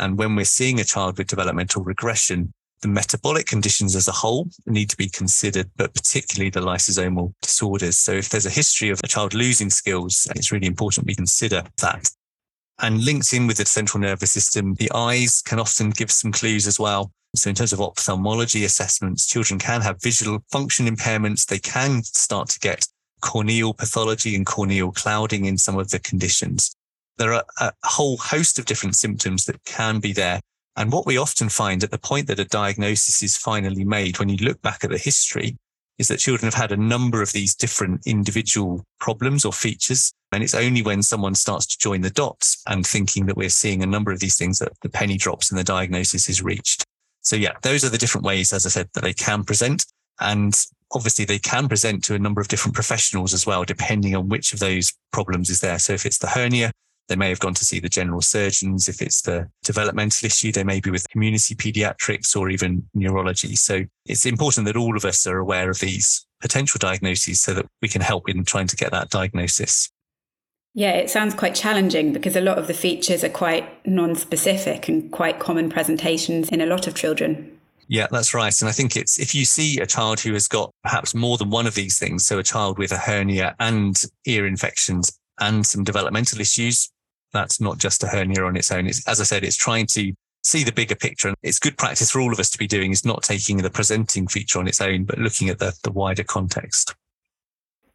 And 0.00 0.18
when 0.18 0.34
we're 0.34 0.44
seeing 0.44 0.80
a 0.80 0.84
child 0.84 1.18
with 1.18 1.28
developmental 1.28 1.84
regression, 1.84 2.52
the 2.80 2.88
metabolic 2.88 3.46
conditions 3.46 3.94
as 3.94 4.08
a 4.08 4.12
whole 4.12 4.48
need 4.66 4.90
to 4.90 4.96
be 4.96 5.08
considered, 5.08 5.70
but 5.76 5.94
particularly 5.94 6.50
the 6.50 6.58
lysosomal 6.58 7.32
disorders. 7.42 7.96
So 7.96 8.14
if 8.14 8.30
there's 8.30 8.46
a 8.46 8.50
history 8.50 8.90
of 8.90 8.98
a 9.04 9.06
child 9.06 9.34
losing 9.34 9.70
skills, 9.70 10.26
it's 10.34 10.50
really 10.50 10.66
important 10.66 11.06
we 11.06 11.14
consider 11.14 11.62
that. 11.78 12.10
And 12.80 13.04
linked 13.04 13.32
in 13.32 13.46
with 13.46 13.58
the 13.58 13.66
central 13.66 14.00
nervous 14.00 14.32
system, 14.32 14.74
the 14.74 14.90
eyes 14.92 15.42
can 15.42 15.60
often 15.60 15.90
give 15.90 16.10
some 16.10 16.32
clues 16.32 16.66
as 16.66 16.80
well. 16.80 17.12
So 17.34 17.48
in 17.48 17.56
terms 17.56 17.72
of 17.72 17.80
ophthalmology 17.80 18.64
assessments, 18.64 19.26
children 19.26 19.58
can 19.58 19.80
have 19.80 20.02
visual 20.02 20.44
function 20.50 20.86
impairments. 20.86 21.46
They 21.46 21.58
can 21.58 22.02
start 22.02 22.48
to 22.50 22.60
get 22.60 22.86
corneal 23.22 23.72
pathology 23.72 24.34
and 24.34 24.44
corneal 24.44 24.92
clouding 24.92 25.46
in 25.46 25.56
some 25.56 25.78
of 25.78 25.90
the 25.90 25.98
conditions. 25.98 26.74
There 27.16 27.32
are 27.32 27.44
a 27.60 27.72
whole 27.84 28.16
host 28.18 28.58
of 28.58 28.66
different 28.66 28.96
symptoms 28.96 29.44
that 29.46 29.64
can 29.64 30.00
be 30.00 30.12
there 30.12 30.40
and 30.76 30.90
what 30.90 31.06
we 31.06 31.18
often 31.18 31.48
find 31.48 31.84
at 31.84 31.90
the 31.90 31.98
point 31.98 32.28
that 32.28 32.38
a 32.38 32.44
diagnosis 32.44 33.22
is 33.22 33.36
finally 33.36 33.84
made, 33.84 34.18
when 34.18 34.28
you 34.28 34.36
look 34.38 34.62
back 34.62 34.84
at 34.84 34.90
the 34.90 34.98
history, 34.98 35.56
is 35.98 36.08
that 36.08 36.18
children 36.18 36.46
have 36.46 36.60
had 36.60 36.72
a 36.72 36.76
number 36.76 37.20
of 37.20 37.32
these 37.32 37.54
different 37.54 38.06
individual 38.06 38.82
problems 38.98 39.44
or 39.44 39.52
features. 39.52 40.12
And 40.32 40.42
it's 40.42 40.54
only 40.54 40.80
when 40.80 41.02
someone 41.02 41.34
starts 41.34 41.66
to 41.66 41.78
join 41.78 42.00
the 42.00 42.10
dots 42.10 42.62
and 42.66 42.86
thinking 42.86 43.26
that 43.26 43.36
we're 43.36 43.50
seeing 43.50 43.82
a 43.82 43.86
number 43.86 44.10
of 44.10 44.20
these 44.20 44.38
things 44.38 44.58
that 44.60 44.72
the 44.80 44.88
penny 44.88 45.18
drops 45.18 45.50
and 45.50 45.58
the 45.58 45.64
diagnosis 45.64 46.28
is 46.30 46.42
reached. 46.42 46.86
So 47.22 47.36
yeah, 47.36 47.52
those 47.62 47.84
are 47.84 47.88
the 47.88 47.98
different 47.98 48.26
ways, 48.26 48.52
as 48.52 48.66
I 48.66 48.68
said, 48.68 48.88
that 48.94 49.02
they 49.02 49.14
can 49.14 49.44
present. 49.44 49.86
And 50.20 50.54
obviously 50.92 51.24
they 51.24 51.38
can 51.38 51.68
present 51.68 52.04
to 52.04 52.14
a 52.14 52.18
number 52.18 52.40
of 52.40 52.48
different 52.48 52.74
professionals 52.74 53.32
as 53.32 53.46
well, 53.46 53.64
depending 53.64 54.14
on 54.14 54.28
which 54.28 54.52
of 54.52 54.58
those 54.58 54.92
problems 55.12 55.50
is 55.50 55.60
there. 55.60 55.78
So 55.78 55.92
if 55.94 56.04
it's 56.04 56.18
the 56.18 56.28
hernia, 56.28 56.70
they 57.08 57.16
may 57.16 57.28
have 57.28 57.40
gone 57.40 57.54
to 57.54 57.64
see 57.64 57.80
the 57.80 57.88
general 57.88 58.20
surgeons. 58.20 58.88
If 58.88 59.02
it's 59.02 59.22
the 59.22 59.48
developmental 59.64 60.26
issue, 60.26 60.52
they 60.52 60.64
may 60.64 60.80
be 60.80 60.90
with 60.90 61.08
community 61.10 61.54
pediatrics 61.54 62.36
or 62.36 62.48
even 62.48 62.86
neurology. 62.94 63.56
So 63.56 63.84
it's 64.06 64.26
important 64.26 64.66
that 64.66 64.76
all 64.76 64.96
of 64.96 65.04
us 65.04 65.26
are 65.26 65.38
aware 65.38 65.70
of 65.70 65.80
these 65.80 66.26
potential 66.40 66.78
diagnoses 66.78 67.40
so 67.40 67.54
that 67.54 67.66
we 67.80 67.88
can 67.88 68.00
help 68.00 68.28
in 68.28 68.44
trying 68.44 68.68
to 68.68 68.76
get 68.76 68.92
that 68.92 69.10
diagnosis. 69.10 69.90
Yeah, 70.74 70.92
it 70.92 71.10
sounds 71.10 71.34
quite 71.34 71.54
challenging 71.54 72.12
because 72.12 72.34
a 72.34 72.40
lot 72.40 72.58
of 72.58 72.66
the 72.66 72.74
features 72.74 73.22
are 73.22 73.28
quite 73.28 73.86
non 73.86 74.14
specific 74.14 74.88
and 74.88 75.10
quite 75.12 75.38
common 75.38 75.68
presentations 75.68 76.48
in 76.48 76.60
a 76.60 76.66
lot 76.66 76.86
of 76.86 76.94
children. 76.94 77.58
Yeah, 77.88 78.06
that's 78.10 78.32
right. 78.32 78.58
And 78.60 78.68
I 78.68 78.72
think 78.72 78.96
it's 78.96 79.18
if 79.18 79.34
you 79.34 79.44
see 79.44 79.78
a 79.80 79.86
child 79.86 80.20
who 80.20 80.32
has 80.32 80.48
got 80.48 80.70
perhaps 80.82 81.14
more 81.14 81.36
than 81.36 81.50
one 81.50 81.66
of 81.66 81.74
these 81.74 81.98
things, 81.98 82.24
so 82.24 82.38
a 82.38 82.42
child 82.42 82.78
with 82.78 82.90
a 82.90 82.96
hernia 82.96 83.54
and 83.60 84.02
ear 84.26 84.46
infections 84.46 85.18
and 85.38 85.66
some 85.66 85.84
developmental 85.84 86.40
issues, 86.40 86.88
that's 87.34 87.60
not 87.60 87.76
just 87.76 88.02
a 88.02 88.06
hernia 88.06 88.44
on 88.44 88.56
its 88.56 88.70
own. 88.70 88.86
It's, 88.86 89.06
as 89.06 89.20
I 89.20 89.24
said, 89.24 89.44
it's 89.44 89.56
trying 89.56 89.86
to 89.88 90.14
see 90.42 90.64
the 90.64 90.72
bigger 90.72 90.94
picture. 90.94 91.28
And 91.28 91.36
it's 91.42 91.58
good 91.58 91.76
practice 91.76 92.10
for 92.10 92.20
all 92.20 92.32
of 92.32 92.40
us 92.40 92.50
to 92.50 92.58
be 92.58 92.66
doing 92.66 92.92
is 92.92 93.04
not 93.04 93.22
taking 93.22 93.58
the 93.58 93.70
presenting 93.70 94.26
feature 94.26 94.58
on 94.58 94.68
its 94.68 94.80
own, 94.80 95.04
but 95.04 95.18
looking 95.18 95.50
at 95.50 95.58
the, 95.58 95.74
the 95.82 95.92
wider 95.92 96.24
context. 96.24 96.94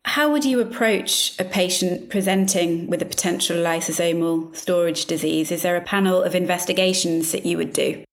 How 0.07 0.31
would 0.31 0.45
you 0.45 0.61
approach 0.61 1.37
a 1.37 1.43
patient 1.43 2.09
presenting 2.09 2.87
with 2.87 3.01
a 3.01 3.05
potential 3.05 3.57
lysosomal 3.57 4.55
storage 4.55 5.05
disease? 5.05 5.51
Is 5.51 5.63
there 5.63 5.75
a 5.75 5.81
panel 5.81 6.23
of 6.23 6.33
investigations 6.33 7.33
that 7.33 7.45
you 7.45 7.57
would 7.57 7.73
do? 7.73 8.05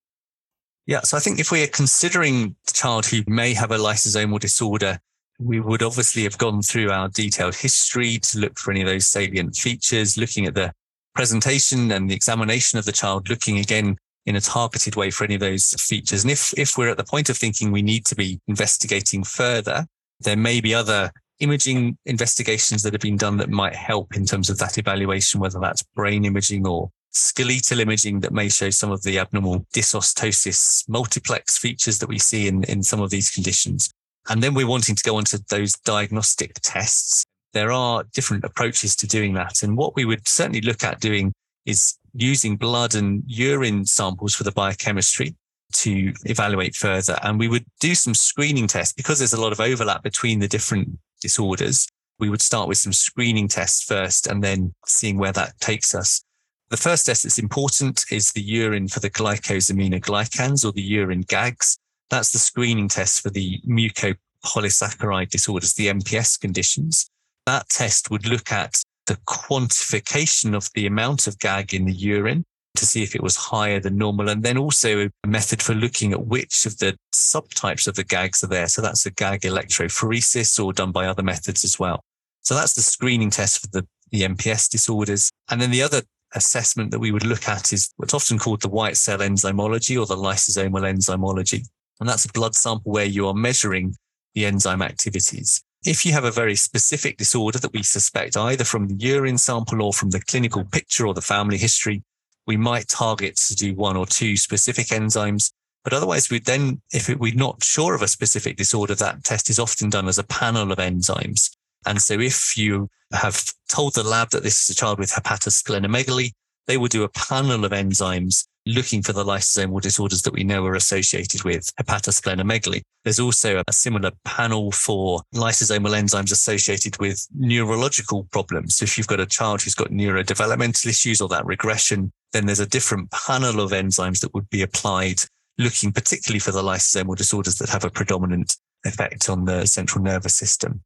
Yeah, 0.85 0.99
so 1.01 1.15
I 1.15 1.21
think 1.21 1.39
if 1.39 1.53
we 1.53 1.63
are 1.63 1.67
considering 1.67 2.57
the 2.65 2.73
child 2.73 3.05
who 3.05 3.23
may 3.27 3.53
have 3.53 3.71
a 3.71 3.77
lysosomal 3.77 4.41
disorder, 4.41 4.99
we 5.39 5.61
would 5.61 5.81
obviously 5.81 6.23
have 6.23 6.37
gone 6.37 6.61
through 6.61 6.91
our 6.91 7.07
detailed 7.07 7.55
history 7.55 8.19
to 8.19 8.39
look 8.39 8.59
for 8.59 8.71
any 8.71 8.81
of 8.81 8.87
those 8.87 9.07
salient 9.07 9.55
features, 9.55 10.17
looking 10.17 10.45
at 10.45 10.53
the 10.53 10.73
presentation 11.15 11.93
and 11.93 12.09
the 12.09 12.13
examination 12.13 12.77
of 12.77 12.83
the 12.83 12.91
child 12.91 13.29
looking 13.29 13.57
again 13.57 13.95
in 14.25 14.35
a 14.35 14.41
targeted 14.41 14.97
way 14.97 15.11
for 15.11 15.23
any 15.23 15.35
of 15.35 15.39
those 15.39 15.73
features. 15.75 16.25
And 16.25 16.31
if, 16.31 16.53
if 16.57 16.77
we're 16.77 16.89
at 16.89 16.97
the 16.97 17.05
point 17.05 17.29
of 17.29 17.37
thinking 17.37 17.71
we 17.71 17.81
need 17.81 18.05
to 18.07 18.15
be 18.15 18.41
investigating 18.49 19.23
further, 19.23 19.87
there 20.19 20.35
may 20.35 20.59
be 20.59 20.73
other 20.73 21.11
imaging 21.39 21.97
investigations 22.05 22.83
that 22.83 22.93
have 22.93 23.01
been 23.01 23.17
done 23.17 23.37
that 23.37 23.49
might 23.49 23.75
help 23.75 24.15
in 24.15 24.25
terms 24.25 24.49
of 24.49 24.57
that 24.59 24.77
evaluation, 24.77 25.39
whether 25.39 25.59
that's 25.59 25.83
brain 25.95 26.25
imaging 26.25 26.65
or 26.65 26.89
skeletal 27.11 27.79
imaging 27.79 28.19
that 28.19 28.33
may 28.33 28.49
show 28.49 28.69
some 28.69 28.91
of 28.91 29.01
the 29.03 29.19
abnormal 29.19 29.65
dysostosis 29.73 30.87
multiplex 30.89 31.57
features 31.57 31.99
that 31.99 32.09
we 32.09 32.19
see 32.19 32.47
in, 32.47 32.63
in 32.65 32.83
some 32.83 33.01
of 33.01 33.09
these 33.09 33.31
conditions. 33.31 33.89
And 34.27 34.41
then 34.41 34.53
we're 34.53 34.67
wanting 34.67 34.95
to 34.95 35.03
go 35.03 35.17
on 35.17 35.23
to 35.25 35.43
those 35.49 35.73
diagnostic 35.73 36.53
tests 36.61 37.25
there 37.55 37.71
are 37.71 38.03
different 38.13 38.43
approaches 38.43 38.97
to 38.97 39.07
doing 39.07 39.33
that. 39.33 39.63
And 39.63 39.77
what 39.77 39.95
we 39.95 40.03
would 40.03 40.27
certainly 40.27 40.59
look 40.59 40.83
at 40.83 40.99
doing 40.99 41.33
is 41.65 41.97
using 42.13 42.57
blood 42.57 42.93
and 42.93 43.23
urine 43.25 43.85
samples 43.85 44.35
for 44.35 44.43
the 44.43 44.51
biochemistry 44.51 45.35
to 45.71 46.13
evaluate 46.25 46.75
further. 46.75 47.17
And 47.23 47.39
we 47.39 47.47
would 47.47 47.65
do 47.79 47.95
some 47.95 48.13
screening 48.13 48.67
tests 48.67 48.93
because 48.93 49.19
there's 49.19 49.33
a 49.33 49.41
lot 49.41 49.53
of 49.53 49.61
overlap 49.61 50.03
between 50.03 50.39
the 50.39 50.49
different 50.49 50.99
disorders. 51.25 51.87
We 52.19 52.29
would 52.29 52.41
start 52.41 52.67
with 52.67 52.77
some 52.77 52.93
screening 52.93 53.47
tests 53.47 53.83
first 53.83 54.27
and 54.27 54.43
then 54.43 54.73
seeing 54.85 55.17
where 55.17 55.33
that 55.33 55.59
takes 55.59 55.95
us. 55.95 56.21
The 56.69 56.77
first 56.77 57.05
test 57.07 57.23
that's 57.23 57.39
important 57.39 58.05
is 58.11 58.31
the 58.31 58.41
urine 58.41 58.87
for 58.87 58.99
the 58.99 59.09
glycosaminoglycans 59.09 60.63
or 60.63 60.71
the 60.71 60.81
urine 60.81 61.25
GAGs. 61.27 61.77
That's 62.09 62.31
the 62.31 62.39
screening 62.39 62.89
test 62.89 63.21
for 63.21 63.31
the 63.31 63.59
mucopolysaccharide 63.67 65.29
disorders, 65.29 65.73
the 65.73 65.87
MPS 65.87 66.39
conditions 66.39 67.09
that 67.45 67.69
test 67.69 68.09
would 68.09 68.25
look 68.25 68.51
at 68.51 68.81
the 69.05 69.17
quantification 69.27 70.55
of 70.55 70.69
the 70.73 70.87
amount 70.87 71.27
of 71.27 71.37
GAG 71.39 71.73
in 71.73 71.85
the 71.85 71.93
urine 71.93 72.43
to 72.75 72.85
see 72.85 73.03
if 73.03 73.15
it 73.15 73.23
was 73.23 73.35
higher 73.35 73.79
than 73.79 73.97
normal. 73.97 74.29
And 74.29 74.43
then 74.43 74.57
also 74.57 75.09
a 75.23 75.27
method 75.27 75.61
for 75.61 75.73
looking 75.73 76.13
at 76.13 76.27
which 76.27 76.65
of 76.65 76.77
the 76.77 76.95
subtypes 77.13 77.87
of 77.87 77.95
the 77.95 78.03
GAGs 78.03 78.43
are 78.43 78.47
there. 78.47 78.67
So 78.67 78.81
that's 78.81 79.05
a 79.05 79.11
GAG 79.11 79.41
electrophoresis 79.41 80.63
or 80.63 80.73
done 80.73 80.91
by 80.91 81.05
other 81.05 81.23
methods 81.23 81.63
as 81.63 81.79
well. 81.79 82.03
So 82.41 82.53
that's 82.53 82.73
the 82.73 82.81
screening 82.81 83.31
test 83.31 83.61
for 83.61 83.67
the, 83.67 83.87
the 84.11 84.21
MPS 84.21 84.69
disorders. 84.69 85.31
And 85.49 85.61
then 85.61 85.71
the 85.71 85.81
other 85.81 86.03
assessment 86.35 86.91
that 86.91 86.99
we 86.99 87.11
would 87.11 87.25
look 87.25 87.47
at 87.47 87.73
is 87.73 87.91
what's 87.97 88.13
often 88.13 88.37
called 88.37 88.61
the 88.61 88.69
white 88.69 88.97
cell 88.97 89.19
enzymology 89.19 89.99
or 89.99 90.05
the 90.05 90.15
lysosomal 90.15 90.81
enzymology. 90.81 91.67
And 91.99 92.09
that's 92.09 92.25
a 92.25 92.31
blood 92.31 92.55
sample 92.55 92.91
where 92.91 93.05
you 93.05 93.27
are 93.27 93.33
measuring 93.33 93.95
the 94.33 94.45
enzyme 94.45 94.81
activities. 94.81 95.63
If 95.85 96.05
you 96.05 96.11
have 96.13 96.23
a 96.23 96.31
very 96.31 96.55
specific 96.55 97.17
disorder 97.17 97.59
that 97.59 97.73
we 97.73 97.83
suspect 97.83 98.35
either 98.35 98.63
from 98.63 98.87
the 98.87 98.95
urine 98.95 99.37
sample 99.37 99.81
or 99.81 99.93
from 99.93 100.09
the 100.09 100.19
clinical 100.19 100.65
picture 100.65 101.07
or 101.07 101.13
the 101.13 101.21
family 101.21 101.57
history, 101.57 102.03
we 102.47 102.57
might 102.57 102.87
target 102.87 103.35
to 103.47 103.55
do 103.55 103.73
one 103.73 103.97
or 103.97 104.05
two 104.05 104.37
specific 104.37 104.87
enzymes. 104.87 105.51
But 105.83 105.93
otherwise, 105.93 106.29
we 106.29 106.39
then, 106.39 106.81
if 106.91 107.09
we're 107.09 107.35
not 107.35 107.63
sure 107.63 107.93
of 107.93 108.01
a 108.01 108.07
specific 108.07 108.57
disorder, 108.57 108.95
that 108.95 109.23
test 109.23 109.49
is 109.49 109.59
often 109.59 109.89
done 109.89 110.07
as 110.07 110.17
a 110.17 110.23
panel 110.23 110.71
of 110.71 110.79
enzymes. 110.79 111.55
And 111.85 112.01
so 112.01 112.19
if 112.19 112.57
you 112.57 112.89
have 113.13 113.43
told 113.69 113.93
the 113.93 114.03
lab 114.03 114.31
that 114.31 114.43
this 114.43 114.63
is 114.63 114.69
a 114.69 114.75
child 114.75 114.97
with 114.97 115.11
hepatosplenomegaly, 115.11 116.31
they 116.67 116.77
will 116.77 116.87
do 116.87 117.03
a 117.03 117.09
panel 117.09 117.63
of 117.65 117.71
enzymes 117.71 118.45
looking 118.65 119.03
for 119.03 119.13
the 119.13 119.23
lysosomal 119.23 119.81
disorders 119.81 120.23
that 120.23 120.33
we 120.33 120.43
know 120.43 120.65
are 120.65 120.75
associated 120.75 121.43
with 121.43 121.71
hepatosplenomegaly. 121.75 122.81
There's 123.03 123.19
also 123.19 123.61
a 123.67 123.73
similar 123.73 124.11
panel 124.23 124.71
for 124.71 125.21
lysosomal 125.33 125.95
enzymes 125.95 126.31
associated 126.31 126.99
with 126.99 127.27
neurological 127.35 128.27
problems. 128.31 128.77
So 128.77 128.83
if 128.83 128.97
you've 128.97 129.07
got 129.07 129.19
a 129.19 129.25
child 129.25 129.61
who's 129.61 129.75
got 129.75 129.89
neurodevelopmental 129.89 130.87
issues 130.87 131.21
or 131.21 131.29
that 131.29 131.45
regression, 131.45 132.11
then 132.33 132.47
there's 132.47 132.59
a 132.59 132.65
different 132.65 133.11
panel 133.11 133.61
of 133.61 133.71
enzymes 133.71 134.21
that 134.21 134.33
would 134.33 134.49
be 134.49 134.61
applied 134.61 135.21
looking 135.57 135.91
particularly 135.91 136.39
for 136.39 136.51
the 136.51 136.63
lysosomal 136.63 137.15
disorders 137.15 137.55
that 137.55 137.69
have 137.69 137.85
a 137.85 137.89
predominant 137.89 138.57
effect 138.83 139.29
on 139.29 139.45
the 139.45 139.65
central 139.65 140.03
nervous 140.03 140.35
system. 140.35 140.81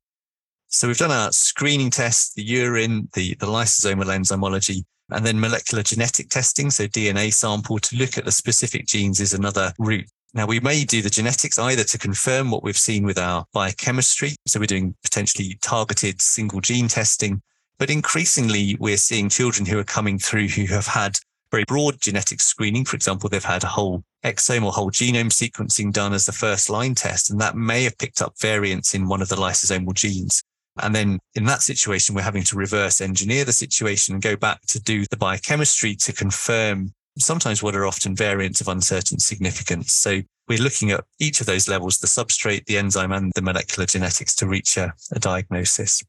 So 0.68 0.88
we've 0.88 0.98
done 0.98 1.12
our 1.12 1.32
screening 1.32 1.90
test, 1.90 2.36
the 2.36 2.44
urine, 2.44 3.10
the, 3.14 3.36
the 3.40 3.48
lysosomal 3.48 4.06
enzymology, 4.06 4.84
and 5.12 5.26
then 5.26 5.40
molecular 5.40 5.84
genetic 5.84 6.30
testing. 6.30 6.70
So 6.70 6.86
DNA 6.86 7.34
sample 7.34 7.80
to 7.80 7.96
look 7.96 8.18
at 8.18 8.26
the 8.26 8.32
specific 8.32 8.86
genes 8.86 9.20
is 9.20 9.34
another 9.34 9.74
route. 9.80 10.10
Now 10.34 10.46
we 10.46 10.60
may 10.60 10.84
do 10.84 11.02
the 11.02 11.10
genetics 11.10 11.58
either 11.58 11.84
to 11.84 11.98
confirm 11.98 12.52
what 12.52 12.64
we've 12.64 12.78
seen 12.78 13.04
with 13.04 13.18
our 13.18 13.46
biochemistry. 13.52 14.36
So 14.48 14.60
we're 14.60 14.68
doing 14.68 14.96
potentially 15.04 15.58
targeted 15.62 16.22
single 16.22 16.62
gene 16.62 16.88
testing, 16.88 17.42
but 17.80 17.90
increasingly 17.90 18.78
we're 18.80 18.98
seeing 18.98 19.30
children 19.30 19.66
who 19.66 19.80
are 19.80 19.84
coming 19.84 20.20
through 20.20 20.50
who 20.50 20.66
have 20.66 20.86
had 20.86 21.18
very 21.52 21.64
broad 21.66 22.00
genetic 22.00 22.42
screening. 22.42 22.86
For 22.86 22.96
example, 22.96 23.30
they've 23.30 23.44
had 23.44 23.64
a 23.64 23.68
whole 23.68 24.04
exome 24.24 24.64
or 24.64 24.72
whole 24.72 24.92
genome 24.92 25.32
sequencing 25.32 25.92
done 25.92 26.14
as 26.14 26.26
the 26.26 26.32
first 26.32 26.70
line 26.70 26.94
test, 26.94 27.32
and 27.32 27.40
that 27.42 27.56
may 27.56 27.84
have 27.84 27.98
picked 27.98 28.22
up 28.22 28.40
variants 28.40 28.94
in 28.94 29.08
one 29.08 29.22
of 29.22 29.30
the 29.30 29.36
lysosomal 29.36 29.94
genes. 29.94 30.44
And 30.84 30.96
then 30.96 31.20
in 31.36 31.46
that 31.46 31.62
situation, 31.62 32.16
we're 32.16 32.22
having 32.22 32.44
to 32.44 32.56
reverse 32.56 33.02
engineer 33.02 33.46
the 33.46 33.54
situation 33.54 34.14
and 34.14 34.24
go 34.24 34.36
back 34.36 34.62
to 34.68 34.80
do 34.80 35.06
the 35.10 35.18
biochemistry 35.18 35.96
to 35.96 36.14
confirm 36.14 36.94
sometimes 37.18 37.62
what 37.62 37.76
are 37.76 37.86
often 37.86 38.16
variants 38.16 38.62
of 38.62 38.68
uncertain 38.68 39.20
significance. 39.20 39.92
So 39.92 40.22
we're 40.48 40.62
looking 40.62 40.92
at 40.92 41.04
each 41.20 41.42
of 41.42 41.46
those 41.46 41.68
levels, 41.68 42.00
the 42.00 42.08
substrate, 42.08 42.66
the 42.66 42.78
enzyme, 42.78 43.12
and 43.12 43.32
the 43.36 43.42
molecular 43.42 43.86
genetics 43.86 44.36
to 44.36 44.48
reach 44.48 44.78
a, 44.78 44.94
a 45.14 45.20
diagnosis. 45.20 46.04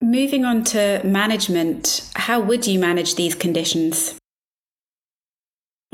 Moving 0.00 0.44
on 0.44 0.64
to 0.64 1.00
management, 1.04 2.10
how 2.14 2.40
would 2.40 2.66
you 2.66 2.78
manage 2.78 3.14
these 3.14 3.34
conditions? 3.34 4.18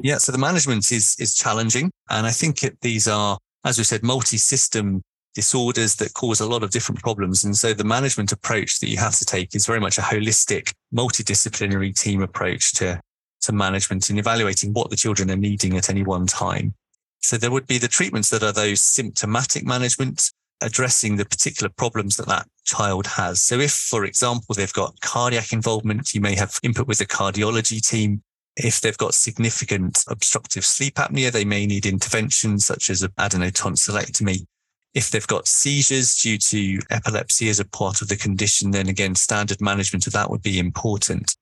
Yeah, 0.02 0.18
so 0.18 0.32
the 0.32 0.38
management 0.38 0.90
is 0.90 1.14
is 1.18 1.34
challenging, 1.34 1.90
and 2.08 2.26
I 2.26 2.30
think 2.30 2.62
it, 2.62 2.80
these 2.80 3.06
are, 3.06 3.38
as 3.64 3.76
we 3.76 3.84
said, 3.84 4.02
multi-system 4.02 5.02
disorders 5.34 5.96
that 5.96 6.14
cause 6.14 6.40
a 6.40 6.46
lot 6.46 6.62
of 6.62 6.70
different 6.70 7.00
problems. 7.00 7.44
And 7.44 7.56
so 7.56 7.72
the 7.72 7.84
management 7.84 8.32
approach 8.32 8.80
that 8.80 8.88
you 8.88 8.96
have 8.98 9.16
to 9.18 9.24
take 9.24 9.54
is 9.54 9.66
very 9.66 9.80
much 9.80 9.98
a 9.98 10.02
holistic, 10.02 10.72
multidisciplinary 10.94 11.98
team 11.98 12.22
approach 12.22 12.72
to, 12.74 13.00
to 13.42 13.52
management 13.52 14.10
and 14.10 14.18
evaluating 14.18 14.72
what 14.72 14.90
the 14.90 14.96
children 14.96 15.30
are 15.30 15.36
needing 15.36 15.76
at 15.76 15.90
any 15.90 16.02
one 16.02 16.26
time. 16.26 16.74
So 17.20 17.36
there 17.36 17.50
would 17.50 17.66
be 17.66 17.78
the 17.78 17.88
treatments 17.88 18.30
that 18.30 18.42
are 18.42 18.52
those 18.52 18.80
symptomatic 18.80 19.64
management, 19.64 20.32
addressing 20.60 21.16
the 21.16 21.24
particular 21.24 21.70
problems 21.70 22.16
that 22.16 22.26
that 22.28 22.46
child 22.64 23.06
has. 23.06 23.42
So 23.42 23.60
if, 23.60 23.72
for 23.72 24.04
example, 24.04 24.54
they've 24.54 24.72
got 24.72 25.00
cardiac 25.00 25.52
involvement, 25.52 26.14
you 26.14 26.20
may 26.20 26.34
have 26.34 26.58
input 26.62 26.88
with 26.88 26.98
the 26.98 27.06
cardiology 27.06 27.86
team. 27.86 28.22
If 28.56 28.80
they've 28.80 28.98
got 28.98 29.14
significant 29.14 30.04
obstructive 30.08 30.64
sleep 30.64 30.94
apnea, 30.94 31.30
they 31.30 31.44
may 31.44 31.66
need 31.66 31.86
interventions 31.86 32.66
such 32.66 32.90
as 32.90 33.02
adenotonsillectomy. 33.02 34.44
If 34.94 35.10
they've 35.10 35.26
got 35.26 35.46
seizures 35.46 36.16
due 36.16 36.38
to 36.38 36.80
epilepsy 36.90 37.48
as 37.48 37.60
a 37.60 37.64
part 37.64 38.02
of 38.02 38.08
the 38.08 38.16
condition, 38.16 38.72
then 38.72 38.88
again, 38.88 39.14
standard 39.14 39.60
management 39.60 40.06
of 40.06 40.12
that 40.14 40.30
would 40.30 40.42
be 40.42 40.58
important. 40.58 41.36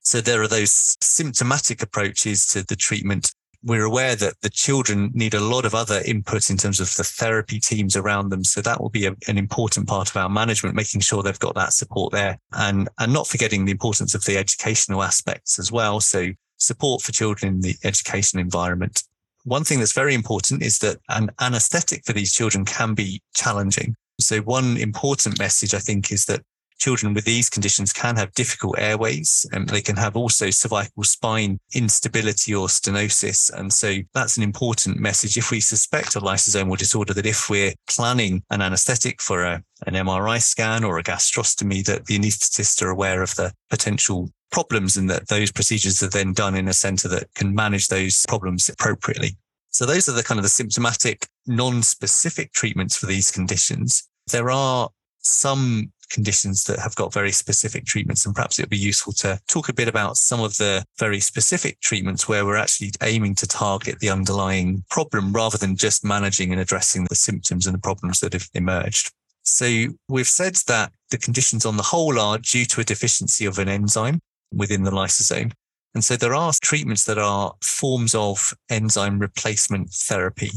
So 0.00 0.20
there 0.20 0.42
are 0.42 0.48
those 0.48 0.96
symptomatic 1.00 1.82
approaches 1.82 2.46
to 2.48 2.64
the 2.64 2.76
treatment. 2.76 3.32
We're 3.64 3.84
aware 3.84 4.16
that 4.16 4.40
the 4.42 4.50
children 4.50 5.12
need 5.14 5.34
a 5.34 5.40
lot 5.40 5.64
of 5.64 5.74
other 5.74 6.02
input 6.04 6.50
in 6.50 6.56
terms 6.56 6.80
of 6.80 6.94
the 6.96 7.04
therapy 7.04 7.60
teams 7.60 7.94
around 7.94 8.30
them. 8.30 8.42
So 8.42 8.60
that 8.60 8.80
will 8.80 8.90
be 8.90 9.06
a, 9.06 9.14
an 9.28 9.38
important 9.38 9.86
part 9.86 10.10
of 10.10 10.16
our 10.16 10.28
management, 10.28 10.74
making 10.74 11.00
sure 11.02 11.22
they've 11.22 11.38
got 11.38 11.54
that 11.54 11.72
support 11.72 12.12
there 12.12 12.38
and, 12.52 12.88
and 12.98 13.12
not 13.12 13.28
forgetting 13.28 13.64
the 13.64 13.72
importance 13.72 14.14
of 14.14 14.24
the 14.24 14.36
educational 14.36 15.02
aspects 15.04 15.60
as 15.60 15.70
well. 15.70 16.00
So 16.00 16.30
support 16.56 17.02
for 17.02 17.12
children 17.12 17.54
in 17.54 17.60
the 17.60 17.76
education 17.84 18.40
environment. 18.40 19.04
One 19.44 19.64
thing 19.64 19.78
that's 19.80 19.92
very 19.92 20.14
important 20.14 20.62
is 20.62 20.78
that 20.78 20.98
an 21.08 21.30
anesthetic 21.40 22.04
for 22.04 22.12
these 22.12 22.32
children 22.32 22.64
can 22.64 22.94
be 22.94 23.20
challenging. 23.34 23.96
So 24.20 24.38
one 24.40 24.76
important 24.76 25.38
message 25.38 25.74
I 25.74 25.78
think 25.78 26.12
is 26.12 26.26
that 26.26 26.42
children 26.82 27.14
with 27.14 27.24
these 27.24 27.48
conditions 27.48 27.92
can 27.92 28.16
have 28.16 28.34
difficult 28.34 28.76
airways 28.76 29.46
and 29.52 29.68
they 29.68 29.80
can 29.80 29.94
have 29.94 30.16
also 30.16 30.50
cervical 30.50 31.04
spine 31.04 31.56
instability 31.74 32.52
or 32.52 32.66
stenosis. 32.66 33.52
And 33.56 33.72
so 33.72 33.98
that's 34.14 34.36
an 34.36 34.42
important 34.42 34.98
message. 34.98 35.36
If 35.36 35.52
we 35.52 35.60
suspect 35.60 36.16
a 36.16 36.20
lysosomal 36.20 36.76
disorder, 36.76 37.14
that 37.14 37.24
if 37.24 37.48
we're 37.48 37.72
planning 37.88 38.42
an 38.50 38.62
anesthetic 38.62 39.22
for 39.22 39.44
a, 39.44 39.62
an 39.86 39.94
MRI 39.94 40.42
scan 40.42 40.82
or 40.82 40.98
a 40.98 41.04
gastrostomy, 41.04 41.84
that 41.84 42.06
the 42.06 42.18
anaesthetists 42.18 42.82
are 42.82 42.90
aware 42.90 43.22
of 43.22 43.36
the 43.36 43.52
potential 43.70 44.28
problems 44.50 44.96
and 44.96 45.08
that 45.08 45.28
those 45.28 45.52
procedures 45.52 46.02
are 46.02 46.10
then 46.10 46.32
done 46.32 46.56
in 46.56 46.66
a 46.66 46.72
center 46.72 47.06
that 47.08 47.32
can 47.36 47.54
manage 47.54 47.88
those 47.88 48.26
problems 48.26 48.68
appropriately. 48.68 49.36
So 49.70 49.86
those 49.86 50.08
are 50.08 50.12
the 50.12 50.24
kind 50.24 50.40
of 50.40 50.42
the 50.42 50.48
symptomatic 50.48 51.28
non-specific 51.46 52.52
treatments 52.52 52.96
for 52.96 53.06
these 53.06 53.30
conditions. 53.30 54.08
There 54.32 54.50
are 54.50 54.90
some 55.20 55.92
conditions 56.12 56.64
that 56.64 56.78
have 56.78 56.94
got 56.94 57.12
very 57.12 57.32
specific 57.32 57.84
treatments 57.84 58.24
and 58.24 58.34
perhaps 58.34 58.58
it 58.58 58.62
would 58.62 58.70
be 58.70 58.76
useful 58.76 59.12
to 59.12 59.40
talk 59.48 59.68
a 59.68 59.72
bit 59.72 59.88
about 59.88 60.16
some 60.16 60.40
of 60.40 60.56
the 60.58 60.84
very 60.98 61.18
specific 61.18 61.80
treatments 61.80 62.28
where 62.28 62.44
we're 62.44 62.56
actually 62.56 62.90
aiming 63.02 63.34
to 63.34 63.46
target 63.46 63.98
the 63.98 64.10
underlying 64.10 64.84
problem 64.90 65.32
rather 65.32 65.58
than 65.58 65.76
just 65.76 66.04
managing 66.04 66.52
and 66.52 66.60
addressing 66.60 67.04
the 67.04 67.14
symptoms 67.14 67.66
and 67.66 67.74
the 67.74 67.80
problems 67.80 68.20
that 68.20 68.34
have 68.34 68.48
emerged. 68.54 69.10
So 69.42 69.86
we've 70.08 70.28
said 70.28 70.56
that 70.68 70.92
the 71.10 71.18
conditions 71.18 71.66
on 71.66 71.76
the 71.76 71.82
whole 71.82 72.20
are 72.20 72.38
due 72.38 72.64
to 72.66 72.80
a 72.80 72.84
deficiency 72.84 73.44
of 73.46 73.58
an 73.58 73.68
enzyme 73.68 74.20
within 74.54 74.84
the 74.84 74.92
lysosome. 74.92 75.52
And 75.94 76.04
so 76.04 76.16
there 76.16 76.34
are 76.34 76.52
treatments 76.62 77.04
that 77.06 77.18
are 77.18 77.52
forms 77.62 78.14
of 78.14 78.54
enzyme 78.70 79.18
replacement 79.18 79.90
therapy 79.90 80.50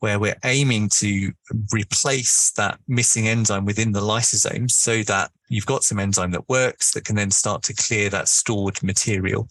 where 0.00 0.18
we're 0.18 0.38
aiming 0.44 0.88
to 0.88 1.32
replace 1.72 2.52
that 2.52 2.78
missing 2.86 3.28
enzyme 3.28 3.64
within 3.64 3.92
the 3.92 4.00
lysosome 4.00 4.70
so 4.70 5.02
that 5.04 5.30
you've 5.48 5.66
got 5.66 5.84
some 5.84 5.98
enzyme 5.98 6.32
that 6.32 6.48
works 6.48 6.92
that 6.92 7.04
can 7.04 7.16
then 7.16 7.30
start 7.30 7.62
to 7.62 7.74
clear 7.74 8.10
that 8.10 8.28
stored 8.28 8.82
material. 8.82 9.48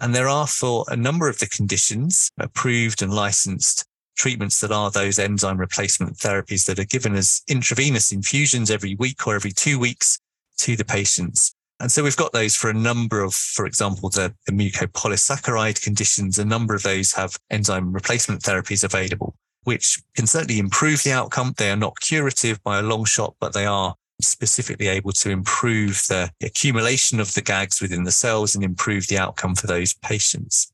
And 0.00 0.14
there 0.14 0.28
are 0.28 0.46
for 0.46 0.84
a 0.88 0.96
number 0.96 1.28
of 1.28 1.38
the 1.38 1.46
conditions 1.46 2.30
approved 2.38 3.00
and 3.00 3.12
licensed 3.12 3.86
treatments 4.16 4.60
that 4.60 4.72
are 4.72 4.90
those 4.90 5.18
enzyme 5.18 5.58
replacement 5.58 6.16
therapies 6.16 6.66
that 6.66 6.78
are 6.78 6.84
given 6.84 7.14
as 7.14 7.42
intravenous 7.48 8.12
infusions 8.12 8.70
every 8.70 8.94
week 8.96 9.26
or 9.26 9.34
every 9.34 9.52
two 9.52 9.78
weeks 9.78 10.18
to 10.58 10.76
the 10.76 10.84
patients. 10.84 11.54
And 11.78 11.92
so 11.92 12.02
we've 12.02 12.16
got 12.16 12.32
those 12.32 12.56
for 12.56 12.70
a 12.70 12.74
number 12.74 13.22
of, 13.22 13.34
for 13.34 13.66
example, 13.66 14.08
the, 14.08 14.34
the 14.46 14.52
mucopolysaccharide 14.52 15.82
conditions. 15.82 16.38
A 16.38 16.44
number 16.44 16.74
of 16.74 16.82
those 16.82 17.12
have 17.12 17.36
enzyme 17.50 17.92
replacement 17.92 18.40
therapies 18.40 18.82
available, 18.82 19.36
which 19.66 20.00
can 20.14 20.28
certainly 20.28 20.60
improve 20.60 21.02
the 21.02 21.10
outcome. 21.10 21.52
They 21.56 21.72
are 21.72 21.76
not 21.76 22.00
curative 22.00 22.62
by 22.62 22.78
a 22.78 22.82
long 22.82 23.04
shot, 23.04 23.34
but 23.40 23.52
they 23.52 23.66
are 23.66 23.96
specifically 24.22 24.86
able 24.86 25.10
to 25.10 25.30
improve 25.30 26.04
the 26.08 26.30
accumulation 26.40 27.18
of 27.18 27.34
the 27.34 27.42
GAGs 27.42 27.82
within 27.82 28.04
the 28.04 28.12
cells 28.12 28.54
and 28.54 28.62
improve 28.62 29.08
the 29.08 29.18
outcome 29.18 29.56
for 29.56 29.66
those 29.66 29.92
patients. 29.92 30.72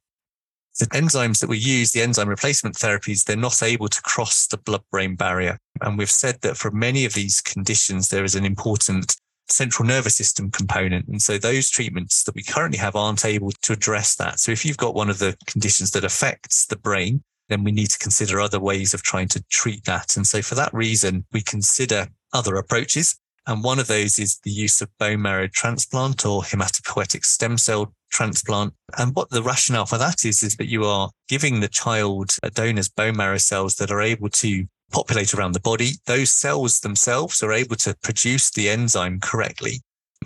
The 0.78 0.86
enzymes 0.88 1.40
that 1.40 1.48
we 1.48 1.56
use, 1.56 1.92
the 1.92 2.02
enzyme 2.02 2.28
replacement 2.28 2.76
therapies, 2.76 3.24
they're 3.24 3.34
not 3.34 3.62
able 3.62 3.88
to 3.88 4.02
cross 4.02 4.46
the 4.46 4.58
blood 4.58 4.82
brain 4.90 5.16
barrier. 5.16 5.58
And 5.80 5.96
we've 5.96 6.10
said 6.10 6.42
that 6.42 6.58
for 6.58 6.70
many 6.70 7.06
of 7.06 7.14
these 7.14 7.40
conditions, 7.40 8.10
there 8.10 8.24
is 8.24 8.34
an 8.34 8.44
important 8.44 9.16
central 9.48 9.88
nervous 9.88 10.16
system 10.16 10.50
component. 10.50 11.08
And 11.08 11.22
so 11.22 11.38
those 11.38 11.70
treatments 11.70 12.24
that 12.24 12.34
we 12.34 12.42
currently 12.42 12.78
have 12.78 12.94
aren't 12.94 13.24
able 13.24 13.52
to 13.62 13.72
address 13.72 14.16
that. 14.16 14.38
So 14.38 14.52
if 14.52 14.66
you've 14.66 14.76
got 14.76 14.94
one 14.94 15.08
of 15.08 15.18
the 15.18 15.34
conditions 15.46 15.92
that 15.92 16.04
affects 16.04 16.66
the 16.66 16.76
brain, 16.76 17.22
then 17.48 17.64
we 17.64 17.72
need 17.72 17.90
to 17.90 17.98
consider 17.98 18.40
other 18.40 18.60
ways 18.60 18.94
of 18.94 19.02
trying 19.02 19.28
to 19.28 19.44
treat 19.50 19.84
that. 19.84 20.16
And 20.16 20.26
so 20.26 20.42
for 20.42 20.54
that 20.54 20.72
reason, 20.72 21.26
we 21.32 21.42
consider 21.42 22.08
other 22.32 22.56
approaches. 22.56 23.18
And 23.46 23.64
one 23.64 23.78
of 23.78 23.88
those 23.88 24.18
is 24.18 24.38
the 24.44 24.50
use 24.50 24.80
of 24.80 24.96
bone 24.98 25.22
marrow 25.22 25.48
transplant 25.48 26.24
or 26.24 26.42
hematopoietic 26.42 27.24
stem 27.24 27.58
cell 27.58 27.92
transplant. 28.10 28.74
And 28.98 29.14
what 29.16 29.30
the 29.30 29.42
rationale 29.42 29.86
for 29.86 29.98
that 29.98 30.24
is, 30.24 30.42
is 30.42 30.56
that 30.56 30.68
you 30.68 30.84
are 30.84 31.10
giving 31.28 31.60
the 31.60 31.68
child 31.68 32.36
a 32.42 32.50
donor's 32.50 32.88
bone 32.88 33.16
marrow 33.16 33.38
cells 33.38 33.76
that 33.76 33.90
are 33.90 34.00
able 34.00 34.28
to 34.28 34.66
populate 34.92 35.34
around 35.34 35.52
the 35.52 35.60
body. 35.60 35.92
Those 36.06 36.30
cells 36.30 36.80
themselves 36.80 37.42
are 37.42 37.52
able 37.52 37.76
to 37.76 37.96
produce 38.02 38.50
the 38.50 38.68
enzyme 38.68 39.18
correctly. 39.20 39.80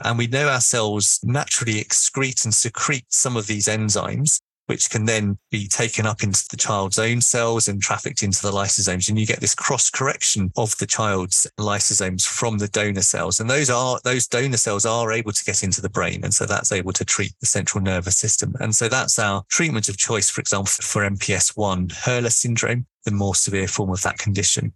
And 0.04 0.18
we 0.18 0.26
know 0.26 0.48
our 0.48 0.60
cells 0.60 1.20
naturally 1.22 1.82
excrete 1.82 2.44
and 2.44 2.52
secrete 2.52 3.06
some 3.08 3.36
of 3.36 3.46
these 3.46 3.66
enzymes 3.66 4.40
which 4.66 4.90
can 4.90 5.04
then 5.04 5.38
be 5.50 5.66
taken 5.66 6.06
up 6.06 6.22
into 6.22 6.44
the 6.50 6.56
child's 6.56 6.98
own 6.98 7.20
cells 7.20 7.68
and 7.68 7.80
trafficked 7.80 8.22
into 8.22 8.42
the 8.42 8.52
lysosomes. 8.52 9.08
And 9.08 9.18
you 9.18 9.26
get 9.26 9.40
this 9.40 9.54
cross 9.54 9.90
correction 9.90 10.50
of 10.56 10.76
the 10.78 10.86
child's 10.86 11.46
lysosomes 11.58 12.26
from 12.26 12.58
the 12.58 12.68
donor 12.68 13.02
cells. 13.02 13.40
And 13.40 13.48
those 13.48 13.70
are, 13.70 13.98
those 14.04 14.26
donor 14.26 14.56
cells 14.56 14.84
are 14.84 15.12
able 15.12 15.32
to 15.32 15.44
get 15.44 15.62
into 15.62 15.80
the 15.80 15.88
brain. 15.88 16.24
And 16.24 16.34
so 16.34 16.46
that's 16.46 16.72
able 16.72 16.92
to 16.92 17.04
treat 17.04 17.32
the 17.40 17.46
central 17.46 17.82
nervous 17.82 18.16
system. 18.16 18.54
And 18.60 18.74
so 18.74 18.88
that's 18.88 19.18
our 19.18 19.44
treatment 19.48 19.88
of 19.88 19.96
choice, 19.96 20.30
for 20.30 20.40
example, 20.40 20.66
for 20.66 21.08
MPS 21.08 21.56
1 21.56 21.90
Hurler 22.04 22.30
syndrome, 22.30 22.86
the 23.04 23.12
more 23.12 23.34
severe 23.34 23.68
form 23.68 23.90
of 23.90 24.02
that 24.02 24.18
condition. 24.18 24.72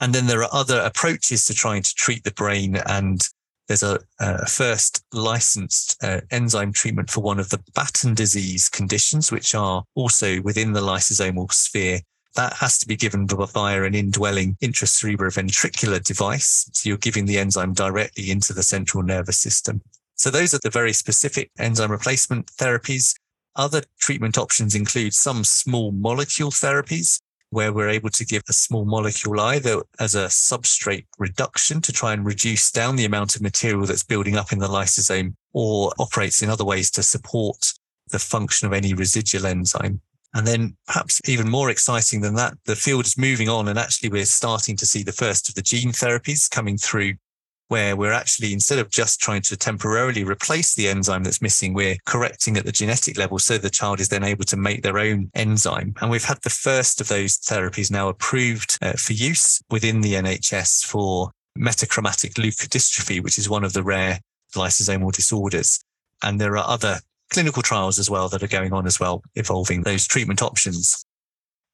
And 0.00 0.14
then 0.14 0.26
there 0.26 0.42
are 0.42 0.48
other 0.52 0.80
approaches 0.80 1.46
to 1.46 1.54
trying 1.54 1.82
to 1.82 1.94
treat 1.94 2.24
the 2.24 2.32
brain 2.32 2.76
and 2.86 3.20
there's 3.68 3.82
a, 3.82 3.98
a 4.20 4.46
first 4.46 5.02
licensed 5.12 6.02
uh, 6.02 6.20
enzyme 6.30 6.72
treatment 6.72 7.10
for 7.10 7.20
one 7.22 7.40
of 7.40 7.48
the 7.48 7.62
Batten 7.74 8.14
disease 8.14 8.68
conditions, 8.68 9.32
which 9.32 9.54
are 9.54 9.84
also 9.94 10.40
within 10.42 10.72
the 10.72 10.80
lysosomal 10.80 11.52
sphere. 11.52 12.00
That 12.36 12.54
has 12.54 12.78
to 12.78 12.88
be 12.88 12.96
given 12.96 13.26
via 13.26 13.84
an 13.84 13.94
indwelling 13.94 14.56
intracerebroventricular 14.62 16.02
device. 16.02 16.68
So 16.72 16.88
you're 16.88 16.98
giving 16.98 17.26
the 17.26 17.38
enzyme 17.38 17.72
directly 17.72 18.30
into 18.30 18.52
the 18.52 18.62
central 18.62 19.02
nervous 19.02 19.38
system. 19.38 19.80
So 20.16 20.30
those 20.30 20.52
are 20.52 20.60
the 20.62 20.70
very 20.70 20.92
specific 20.92 21.50
enzyme 21.58 21.92
replacement 21.92 22.46
therapies. 22.46 23.14
Other 23.56 23.82
treatment 24.00 24.36
options 24.36 24.74
include 24.74 25.14
some 25.14 25.44
small 25.44 25.92
molecule 25.92 26.50
therapies 26.50 27.20
where 27.54 27.72
we're 27.72 27.88
able 27.88 28.10
to 28.10 28.24
give 28.24 28.42
a 28.48 28.52
small 28.52 28.84
molecule 28.84 29.40
either 29.40 29.80
as 30.00 30.14
a 30.14 30.26
substrate 30.26 31.06
reduction 31.18 31.80
to 31.80 31.92
try 31.92 32.12
and 32.12 32.26
reduce 32.26 32.70
down 32.70 32.96
the 32.96 33.04
amount 33.04 33.36
of 33.36 33.42
material 33.42 33.86
that's 33.86 34.02
building 34.02 34.36
up 34.36 34.52
in 34.52 34.58
the 34.58 34.68
lysosome 34.68 35.34
or 35.52 35.92
operates 35.98 36.42
in 36.42 36.50
other 36.50 36.64
ways 36.64 36.90
to 36.90 37.02
support 37.02 37.72
the 38.10 38.18
function 38.18 38.66
of 38.66 38.72
any 38.72 38.92
residual 38.92 39.46
enzyme. 39.46 40.00
And 40.34 40.46
then 40.46 40.76
perhaps 40.88 41.20
even 41.28 41.48
more 41.48 41.70
exciting 41.70 42.20
than 42.20 42.34
that, 42.34 42.54
the 42.66 42.74
field 42.74 43.06
is 43.06 43.16
moving 43.16 43.48
on 43.48 43.68
and 43.68 43.78
actually 43.78 44.08
we're 44.08 44.24
starting 44.24 44.76
to 44.76 44.86
see 44.86 45.04
the 45.04 45.12
first 45.12 45.48
of 45.48 45.54
the 45.54 45.62
gene 45.62 45.92
therapies 45.92 46.50
coming 46.50 46.76
through 46.76 47.14
where 47.74 47.96
we're 47.96 48.12
actually, 48.12 48.52
instead 48.52 48.78
of 48.78 48.88
just 48.88 49.18
trying 49.18 49.42
to 49.42 49.56
temporarily 49.56 50.22
replace 50.22 50.76
the 50.76 50.86
enzyme 50.86 51.24
that's 51.24 51.42
missing, 51.42 51.74
we're 51.74 51.96
correcting 52.06 52.56
at 52.56 52.64
the 52.64 52.70
genetic 52.70 53.18
level 53.18 53.36
so 53.36 53.58
the 53.58 53.68
child 53.68 53.98
is 53.98 54.08
then 54.08 54.22
able 54.22 54.44
to 54.44 54.56
make 54.56 54.84
their 54.84 54.96
own 54.96 55.28
enzyme. 55.34 55.92
And 56.00 56.08
we've 56.08 56.22
had 56.22 56.40
the 56.42 56.50
first 56.50 57.00
of 57.00 57.08
those 57.08 57.36
therapies 57.36 57.90
now 57.90 58.08
approved 58.08 58.78
uh, 58.80 58.92
for 58.92 59.12
use 59.12 59.60
within 59.72 60.02
the 60.02 60.12
NHS 60.12 60.86
for 60.86 61.32
metachromatic 61.58 62.34
leukodystrophy, 62.34 63.20
which 63.20 63.38
is 63.38 63.48
one 63.48 63.64
of 63.64 63.72
the 63.72 63.82
rare 63.82 64.20
lysosomal 64.54 65.10
disorders. 65.10 65.80
And 66.22 66.40
there 66.40 66.56
are 66.56 66.68
other 66.68 67.00
clinical 67.32 67.64
trials 67.64 67.98
as 67.98 68.08
well 68.08 68.28
that 68.28 68.44
are 68.44 68.46
going 68.46 68.72
on 68.72 68.86
as 68.86 69.00
well, 69.00 69.20
involving 69.34 69.82
those 69.82 70.06
treatment 70.06 70.42
options. 70.42 71.04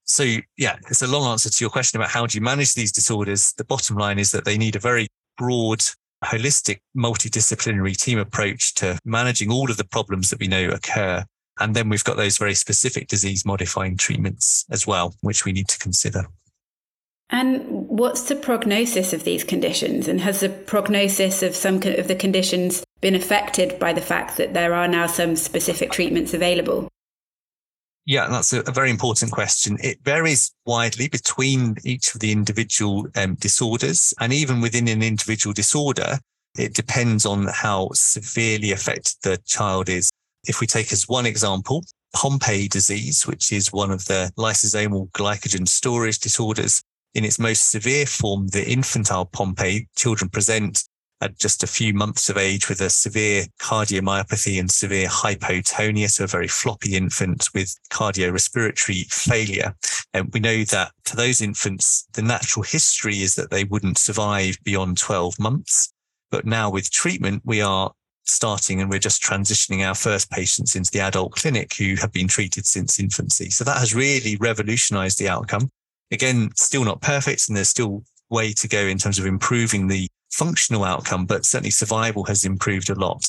So 0.05 0.25
yeah, 0.57 0.77
it's 0.89 1.03
a 1.03 1.07
long 1.07 1.31
answer 1.31 1.51
to 1.51 1.63
your 1.63 1.69
question 1.69 2.01
about 2.01 2.11
how 2.11 2.25
do 2.25 2.39
you 2.39 2.43
manage 2.43 2.73
these 2.73 2.91
disorders. 2.91 3.53
The 3.53 3.65
bottom 3.65 3.97
line 3.97 4.19
is 4.19 4.33
that 4.33 4.47
they 4.47 4.57
need 4.57 4.77
a 4.77 4.81
very 4.81 5.07
broad, 5.41 5.81
holistic, 6.23 6.81
multidisciplinary 6.95 7.97
team 7.97 8.19
approach 8.19 8.75
to 8.75 8.99
managing 9.07 9.51
all 9.51 9.71
of 9.71 9.79
the 9.79 9.87
problems 9.87 10.29
that 10.29 10.39
we 10.39 10.47
know 10.47 10.69
occur. 10.69 11.25
And 11.59 11.75
then 11.75 11.89
we've 11.89 12.05
got 12.05 12.19
those 12.19 12.37
very 12.37 12.55
specific 12.55 13.09
disease 13.09 13.47
modifying 13.47 13.97
treatments 13.97 14.67
as 14.71 14.87
well, 14.87 15.15
which 15.23 15.47
we 15.47 15.53
need 15.53 15.69
to 15.69 15.79
consider. 15.79 16.27
And 17.31 17.65
what's 17.89 18.23
the 18.23 18.37
prognosis 18.37 19.15
of 19.15 19.25
these 19.25 19.43
conditions? 19.43 20.09
And 20.09 20.21
has 20.21 20.41
the 20.41 20.51
prognosis 20.51 21.43
of 21.43 21.57
some 21.57 21.77
of 21.77 22.07
the 22.07 22.17
conditions 22.19 22.85
been 23.01 23.15
affected 23.15 23.79
by 23.79 23.95
the 23.95 24.01
fact 24.03 24.37
that 24.37 24.53
there 24.53 24.75
are 24.75 24.89
now 24.89 25.07
some 25.07 25.37
specific 25.37 25.91
treatments 25.91 26.35
available? 26.35 26.89
Yeah, 28.11 28.27
that's 28.27 28.53
a, 28.53 28.59
a, 28.63 28.73
very 28.73 28.91
important 28.91 29.31
question. 29.31 29.79
It 29.81 30.01
varies 30.03 30.53
widely 30.67 31.07
between 31.07 31.77
each 31.85 32.13
of 32.13 32.21
the 32.21 32.33
individual 32.33 33.07
um, 33.15 33.37
disorders. 33.37 34.13
And 34.19 34.33
even 34.33 34.61
within 34.61 34.89
an 34.89 35.01
individual 35.01 35.53
disorder, 35.53 36.19
it 36.59 36.75
depends 36.75 37.25
on 37.25 37.47
how 37.47 37.91
severely 37.93 38.73
affected 38.73 39.15
the 39.23 39.39
child 39.47 39.89
is. 39.89 40.11
If 40.49 40.61
we 40.61 40.67
take 40.67 40.93
as 40.93 41.09
one 41.09 41.25
example, 41.25 41.85
Pompe 42.13 42.67
disease, 42.67 43.29
which 43.29 43.53
is 43.53 43.73
one 43.73 43.93
of 43.93 44.05
the 44.07 44.33
lysosomal 44.37 45.09
glycogen 45.13 45.69
storage 45.69 46.19
disorders, 46.19 46.83
in 47.15 47.25
its 47.25 47.39
most 47.39 47.71
severe 47.71 48.07
form, 48.07 48.49
the 48.49 48.69
infantile 48.69 49.27
Pompe, 49.27 49.87
children 49.97 50.29
present 50.29 50.83
at 51.21 51.39
just 51.39 51.63
a 51.63 51.67
few 51.67 51.93
months 51.93 52.31
of 52.31 52.39
age 52.39 52.69
with 52.69 52.81
a 52.81 52.89
severe 52.89 53.45
cardiomyopathy 53.61 54.59
and 54.59 54.71
severe 54.71 55.09
hypotonia, 55.09 56.09
so 56.11 56.25
a 56.25 56.27
very 56.27 56.49
floppy 56.49 56.97
infant 56.97 57.49
with 57.55 57.77
cardiorespiratory 57.91 59.05
failure. 59.13 59.75
And 60.15 60.33
we 60.33 60.41
know 60.41 60.65
that 60.65 60.93
for 61.05 61.17
those 61.17 61.43
infants, 61.43 62.07
the 62.15 62.23
natural 62.23 62.63
history 62.63 63.21
is 63.21 63.35
that 63.35 63.51
they 63.51 63.65
wouldn't 63.65 63.99
survive 63.99 64.57
beyond 64.65 64.99
12 64.99 65.39
months. 65.39 65.93
But 66.31 66.47
now 66.47 66.71
with 66.71 66.91
treatment, 66.91 67.43
we 67.45 67.61
are 67.61 67.93
starting 68.25 68.81
and 68.81 68.89
we're 68.89 68.99
just 68.99 69.23
transitioning 69.23 69.87
our 69.87 69.95
first 69.95 70.31
patients 70.31 70.77
into 70.77 70.91
the 70.91 71.01
adult 71.01 71.33
clinic 71.33 71.75
who 71.75 71.97
have 71.97 72.13
been 72.13 72.29
treated 72.29 72.65
since 72.67 72.99
infancy. 72.99 73.51
So 73.51 73.65
that 73.65 73.79
has 73.79 73.95
really 73.95 74.37
revolutionized 74.37 75.19
the 75.19 75.29
outcome. 75.29 75.71
Again, 76.13 76.51
still 76.57 76.85
not 76.85 77.01
perfect 77.01 77.49
and 77.49 77.57
there's 77.57 77.69
still 77.69 78.05
way 78.31 78.53
to 78.53 78.69
go 78.69 78.81
in 78.81 78.99
terms 78.99 79.19
of 79.19 79.27
improving 79.27 79.89
the 79.89 80.09
functional 80.31 80.85
outcome, 80.85 81.27
but 81.27 81.45
certainly 81.45 81.71
survival 81.71 82.25
has 82.25 82.45
improved 82.45 82.91
a 82.91 82.95
lot. 82.95 83.29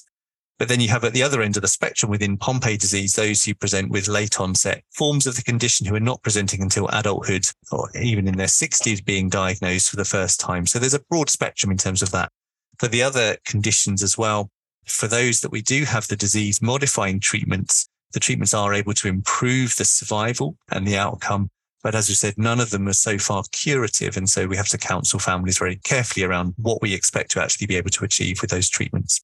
But 0.62 0.68
then 0.68 0.80
you 0.80 0.90
have 0.90 1.04
at 1.04 1.14
the 1.14 1.24
other 1.24 1.42
end 1.42 1.56
of 1.56 1.64
the 1.64 1.68
spectrum 1.68 2.12
within 2.12 2.38
Pompe 2.38 2.78
disease, 2.78 3.16
those 3.16 3.44
who 3.44 3.56
present 3.56 3.90
with 3.90 4.08
late 4.08 4.40
onset 4.40 4.84
forms 4.92 5.26
of 5.26 5.36
the 5.36 5.42
condition 5.42 5.88
who 5.88 5.96
are 5.96 6.00
not 6.00 6.22
presenting 6.22 6.62
until 6.62 6.88
adulthood 6.90 7.46
or 7.72 7.90
even 8.00 8.28
in 8.28 8.38
their 8.38 8.46
60s 8.46 9.04
being 9.04 9.28
diagnosed 9.28 9.90
for 9.90 9.96
the 9.96 10.06
first 10.06 10.40
time. 10.40 10.68
So 10.68 10.78
there's 10.78 10.94
a 10.94 11.04
broad 11.10 11.32
spectrum 11.32 11.72
in 11.72 11.80
terms 11.80 12.04
of 12.04 12.12
that. 12.12 12.32
For 12.78 12.88
the 12.88 13.02
other 13.02 13.38
conditions 13.44 14.04
as 14.04 14.20
well, 14.20 14.52
for 14.86 15.08
those 15.08 15.42
that 15.42 15.52
we 15.52 15.64
do 15.64 15.84
have 15.86 16.08
the 16.08 16.16
disease 16.16 16.62
modifying 16.62 17.20
treatments, 17.20 17.88
the 18.14 18.20
treatments 18.20 18.54
are 18.54 18.74
able 18.74 18.94
to 18.94 19.08
improve 19.08 19.76
the 19.78 19.86
survival 19.86 20.58
and 20.72 20.86
the 20.86 20.98
outcome 20.98 21.50
but 21.84 21.96
as 21.96 22.08
we 22.08 22.16
said, 22.16 22.38
none 22.38 22.60
of 22.60 22.70
them 22.70 22.88
are 22.88 22.94
so 22.94 23.18
far 23.18 23.44
curative. 23.52 24.18
And 24.18 24.30
so 24.30 24.48
we 24.48 24.58
have 24.58 24.70
to 24.70 24.78
counsel 24.78 25.20
families 25.20 25.58
very 25.58 25.78
carefully 25.78 26.26
around 26.26 26.54
what 26.58 26.82
we 26.82 26.94
expect 26.94 27.32
to 27.32 27.42
actually 27.42 27.68
be 27.68 27.76
able 27.76 27.90
to 27.92 28.04
achieve 28.04 28.42
with 28.42 28.52
those 28.52 28.70
treatments. 28.70 29.22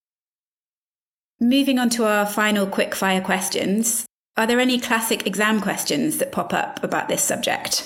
Moving 1.40 1.78
on 1.78 1.90
to 1.92 2.06
our 2.06 2.26
final 2.26 2.66
quick 2.66 2.96
fire 2.96 3.22
questions. 3.22 4.06
Are 4.38 4.48
there 4.48 4.60
any 4.60 4.80
classic 4.80 5.28
exam 5.28 5.62
questions 5.62 6.18
that 6.18 6.32
pop 6.32 6.54
up 6.54 6.84
about 6.84 7.10
this 7.10 7.24
subject? 7.24 7.86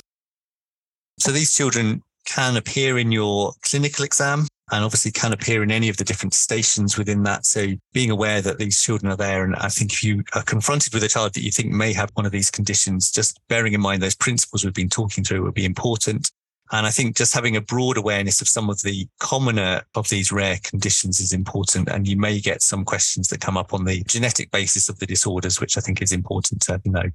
So 1.19 1.31
these 1.31 1.53
children 1.53 2.01
can 2.25 2.55
appear 2.55 2.97
in 2.97 3.12
your 3.12 3.53
clinical 3.62 4.05
exam 4.05 4.47
and 4.71 4.86
obviously 4.86 5.12
can 5.12 5.34
appear 5.34 5.63
in 5.63 5.71
any 5.71 5.89
of 5.89 5.97
the 5.97 6.03
different 6.03 6.34
stations 6.34 6.97
within 6.97 7.23
that. 7.23 7.45
So 7.45 7.67
being 7.91 8.10
aware 8.10 8.41
that 8.41 8.57
these 8.57 8.81
children 8.81 9.12
are 9.12 9.17
there. 9.17 9.43
And 9.43 9.55
I 9.57 9.67
think 9.67 9.91
if 9.91 10.03
you 10.03 10.23
are 10.34 10.43
confronted 10.43 10.93
with 10.93 11.03
a 11.03 11.10
child 11.10 11.34
that 11.34 11.43
you 11.43 11.51
think 11.51 11.71
may 11.71 11.91
have 11.93 12.10
one 12.13 12.25
of 12.25 12.31
these 12.31 12.49
conditions, 12.49 13.12
just 13.12 13.39
bearing 13.49 13.73
in 13.73 13.81
mind 13.81 14.01
those 14.01 14.15
principles 14.15 14.63
we've 14.63 14.73
been 14.73 14.89
talking 14.89 15.23
through 15.23 15.43
would 15.43 15.53
be 15.53 15.65
important. 15.65 16.31
And 16.71 16.88
I 16.88 16.89
think 16.89 17.17
just 17.17 17.34
having 17.34 17.57
a 17.57 17.62
broad 17.62 17.97
awareness 17.97 18.39
of 18.39 18.47
some 18.47 18.69
of 18.69 18.81
the 18.81 19.05
commoner 19.19 19.81
of 19.95 20.07
these 20.07 20.31
rare 20.31 20.57
conditions 20.63 21.19
is 21.19 21.34
important. 21.34 21.89
And 21.89 22.07
you 22.07 22.15
may 22.15 22.39
get 22.39 22.62
some 22.62 22.86
questions 22.86 23.27
that 23.27 23.41
come 23.41 23.57
up 23.57 23.73
on 23.73 23.84
the 23.84 24.03
genetic 24.07 24.51
basis 24.51 24.88
of 24.88 24.99
the 24.99 25.05
disorders, 25.05 25.60
which 25.60 25.77
I 25.77 25.81
think 25.81 26.01
is 26.01 26.13
important 26.13 26.62
to 26.62 26.79
know. 26.86 27.10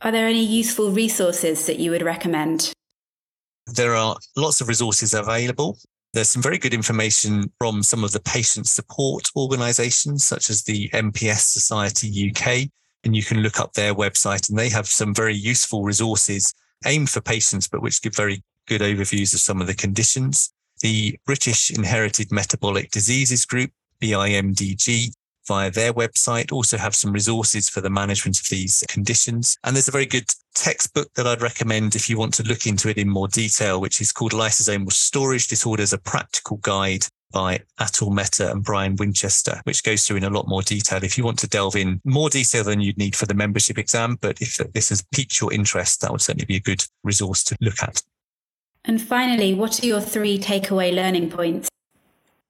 Are 0.00 0.12
there 0.12 0.28
any 0.28 0.44
useful 0.44 0.92
resources 0.92 1.66
that 1.66 1.80
you 1.80 1.90
would 1.90 2.02
recommend? 2.02 2.72
There 3.66 3.96
are 3.96 4.16
lots 4.36 4.60
of 4.60 4.68
resources 4.68 5.12
available. 5.12 5.78
There's 6.14 6.30
some 6.30 6.42
very 6.42 6.58
good 6.58 6.72
information 6.72 7.50
from 7.58 7.82
some 7.82 8.04
of 8.04 8.12
the 8.12 8.20
patient 8.20 8.68
support 8.68 9.28
organizations, 9.34 10.22
such 10.22 10.48
as 10.48 10.62
the 10.62 10.88
MPS 10.90 11.40
Society 11.40 12.30
UK. 12.30 12.70
And 13.02 13.16
you 13.16 13.24
can 13.24 13.40
look 13.40 13.58
up 13.58 13.72
their 13.72 13.96
website 13.96 14.48
and 14.48 14.56
they 14.56 14.68
have 14.68 14.86
some 14.86 15.12
very 15.12 15.34
useful 15.34 15.82
resources 15.82 16.54
aimed 16.86 17.10
for 17.10 17.20
patients, 17.20 17.66
but 17.66 17.82
which 17.82 18.00
give 18.00 18.14
very 18.14 18.44
good 18.68 18.80
overviews 18.80 19.34
of 19.34 19.40
some 19.40 19.60
of 19.60 19.66
the 19.66 19.74
conditions. 19.74 20.54
The 20.82 21.18
British 21.26 21.72
Inherited 21.72 22.30
Metabolic 22.30 22.92
Diseases 22.92 23.44
Group, 23.44 23.72
BIMDG, 24.00 25.12
via 25.46 25.70
their 25.70 25.92
website, 25.92 26.52
also 26.52 26.76
have 26.76 26.94
some 26.94 27.12
resources 27.12 27.68
for 27.68 27.80
the 27.80 27.90
management 27.90 28.40
of 28.40 28.48
these 28.48 28.84
conditions. 28.88 29.56
And 29.64 29.74
there's 29.74 29.88
a 29.88 29.92
very 29.92 30.06
good 30.06 30.30
textbook 30.54 31.12
that 31.14 31.26
I'd 31.26 31.42
recommend 31.42 31.94
if 31.94 32.08
you 32.08 32.18
want 32.18 32.34
to 32.34 32.42
look 32.42 32.66
into 32.66 32.88
it 32.88 32.98
in 32.98 33.08
more 33.08 33.28
detail, 33.28 33.80
which 33.80 34.00
is 34.00 34.12
called 34.12 34.32
Lysosomal 34.32 34.92
Storage 34.92 35.48
Disorders, 35.48 35.92
a 35.92 35.98
practical 35.98 36.58
guide 36.58 37.06
by 37.32 37.60
Atul 37.80 38.14
Mehta 38.14 38.50
and 38.52 38.62
Brian 38.62 38.94
Winchester, 38.96 39.60
which 39.64 39.82
goes 39.82 40.06
through 40.06 40.18
in 40.18 40.24
a 40.24 40.30
lot 40.30 40.46
more 40.46 40.62
detail. 40.62 41.02
If 41.02 41.18
you 41.18 41.24
want 41.24 41.38
to 41.40 41.48
delve 41.48 41.74
in 41.74 42.00
more 42.04 42.30
detail 42.30 42.62
than 42.62 42.80
you'd 42.80 42.96
need 42.96 43.16
for 43.16 43.26
the 43.26 43.34
membership 43.34 43.76
exam, 43.76 44.16
but 44.20 44.40
if 44.40 44.56
this 44.72 44.90
has 44.90 45.04
piqued 45.12 45.40
your 45.40 45.52
interest, 45.52 46.00
that 46.00 46.12
would 46.12 46.22
certainly 46.22 46.46
be 46.46 46.56
a 46.56 46.60
good 46.60 46.84
resource 47.02 47.42
to 47.44 47.56
look 47.60 47.82
at. 47.82 48.02
And 48.84 49.02
finally, 49.02 49.52
what 49.52 49.82
are 49.82 49.86
your 49.86 50.00
three 50.00 50.38
takeaway 50.38 50.94
learning 50.94 51.30
points? 51.30 51.68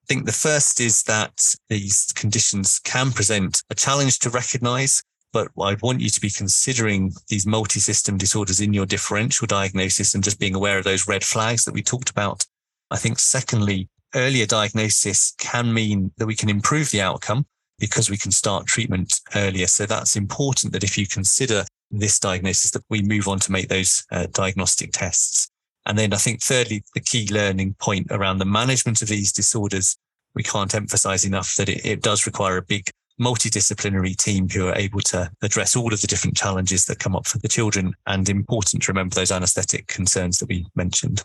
I 0.04 0.06
think 0.06 0.26
the 0.26 0.32
first 0.32 0.80
is 0.82 1.02
that 1.04 1.54
these 1.70 2.12
conditions 2.14 2.78
can 2.84 3.10
present 3.10 3.62
a 3.70 3.74
challenge 3.74 4.18
to 4.18 4.28
recognize, 4.28 5.02
but 5.32 5.48
I 5.58 5.78
want 5.80 6.02
you 6.02 6.10
to 6.10 6.20
be 6.20 6.28
considering 6.28 7.14
these 7.28 7.46
multi 7.46 7.80
system 7.80 8.18
disorders 8.18 8.60
in 8.60 8.74
your 8.74 8.84
differential 8.84 9.46
diagnosis 9.46 10.14
and 10.14 10.22
just 10.22 10.38
being 10.38 10.54
aware 10.54 10.76
of 10.76 10.84
those 10.84 11.08
red 11.08 11.24
flags 11.24 11.64
that 11.64 11.72
we 11.72 11.82
talked 11.82 12.10
about. 12.10 12.44
I 12.90 12.98
think, 12.98 13.18
secondly, 13.18 13.88
earlier 14.14 14.44
diagnosis 14.44 15.32
can 15.38 15.72
mean 15.72 16.12
that 16.18 16.26
we 16.26 16.36
can 16.36 16.50
improve 16.50 16.90
the 16.90 17.00
outcome 17.00 17.46
because 17.78 18.10
we 18.10 18.18
can 18.18 18.30
start 18.30 18.66
treatment 18.66 19.22
earlier. 19.34 19.66
So 19.66 19.86
that's 19.86 20.16
important 20.16 20.74
that 20.74 20.84
if 20.84 20.98
you 20.98 21.06
consider 21.06 21.64
this 21.90 22.20
diagnosis, 22.20 22.72
that 22.72 22.84
we 22.90 23.00
move 23.00 23.26
on 23.26 23.38
to 23.38 23.52
make 23.52 23.68
those 23.68 24.04
uh, 24.12 24.26
diagnostic 24.32 24.92
tests. 24.92 25.48
And 25.86 25.98
then 25.98 26.12
I 26.12 26.16
think 26.16 26.42
thirdly, 26.42 26.82
the 26.94 27.00
key 27.00 27.28
learning 27.30 27.74
point 27.78 28.06
around 28.10 28.38
the 28.38 28.44
management 28.44 29.02
of 29.02 29.08
these 29.08 29.32
disorders, 29.32 29.96
we 30.34 30.42
can't 30.42 30.74
emphasize 30.74 31.24
enough 31.24 31.54
that 31.56 31.68
it, 31.68 31.84
it 31.84 32.02
does 32.02 32.26
require 32.26 32.56
a 32.56 32.62
big 32.62 32.90
multidisciplinary 33.20 34.16
team 34.16 34.48
who 34.48 34.66
are 34.66 34.74
able 34.74 35.00
to 35.00 35.30
address 35.42 35.76
all 35.76 35.92
of 35.92 36.00
the 36.00 36.06
different 36.06 36.36
challenges 36.36 36.86
that 36.86 36.98
come 36.98 37.14
up 37.14 37.26
for 37.26 37.38
the 37.38 37.48
children 37.48 37.94
and 38.06 38.28
important 38.28 38.82
to 38.82 38.90
remember 38.90 39.14
those 39.14 39.30
anesthetic 39.30 39.86
concerns 39.86 40.38
that 40.38 40.48
we 40.48 40.66
mentioned. 40.74 41.22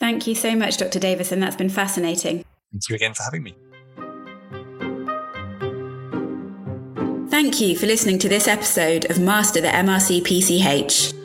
Thank 0.00 0.26
you 0.26 0.34
so 0.34 0.56
much, 0.56 0.78
Dr. 0.78 0.98
Davison. 0.98 1.40
That's 1.40 1.56
been 1.56 1.68
fascinating. 1.68 2.44
Thank 2.72 2.88
you 2.88 2.96
again 2.96 3.14
for 3.14 3.22
having 3.22 3.42
me. 3.42 3.54
Thank 7.28 7.60
you 7.60 7.76
for 7.76 7.86
listening 7.86 8.18
to 8.20 8.28
this 8.28 8.48
episode 8.48 9.10
of 9.10 9.18
Master 9.18 9.60
the 9.60 9.68
MRCPCH. 9.68 11.21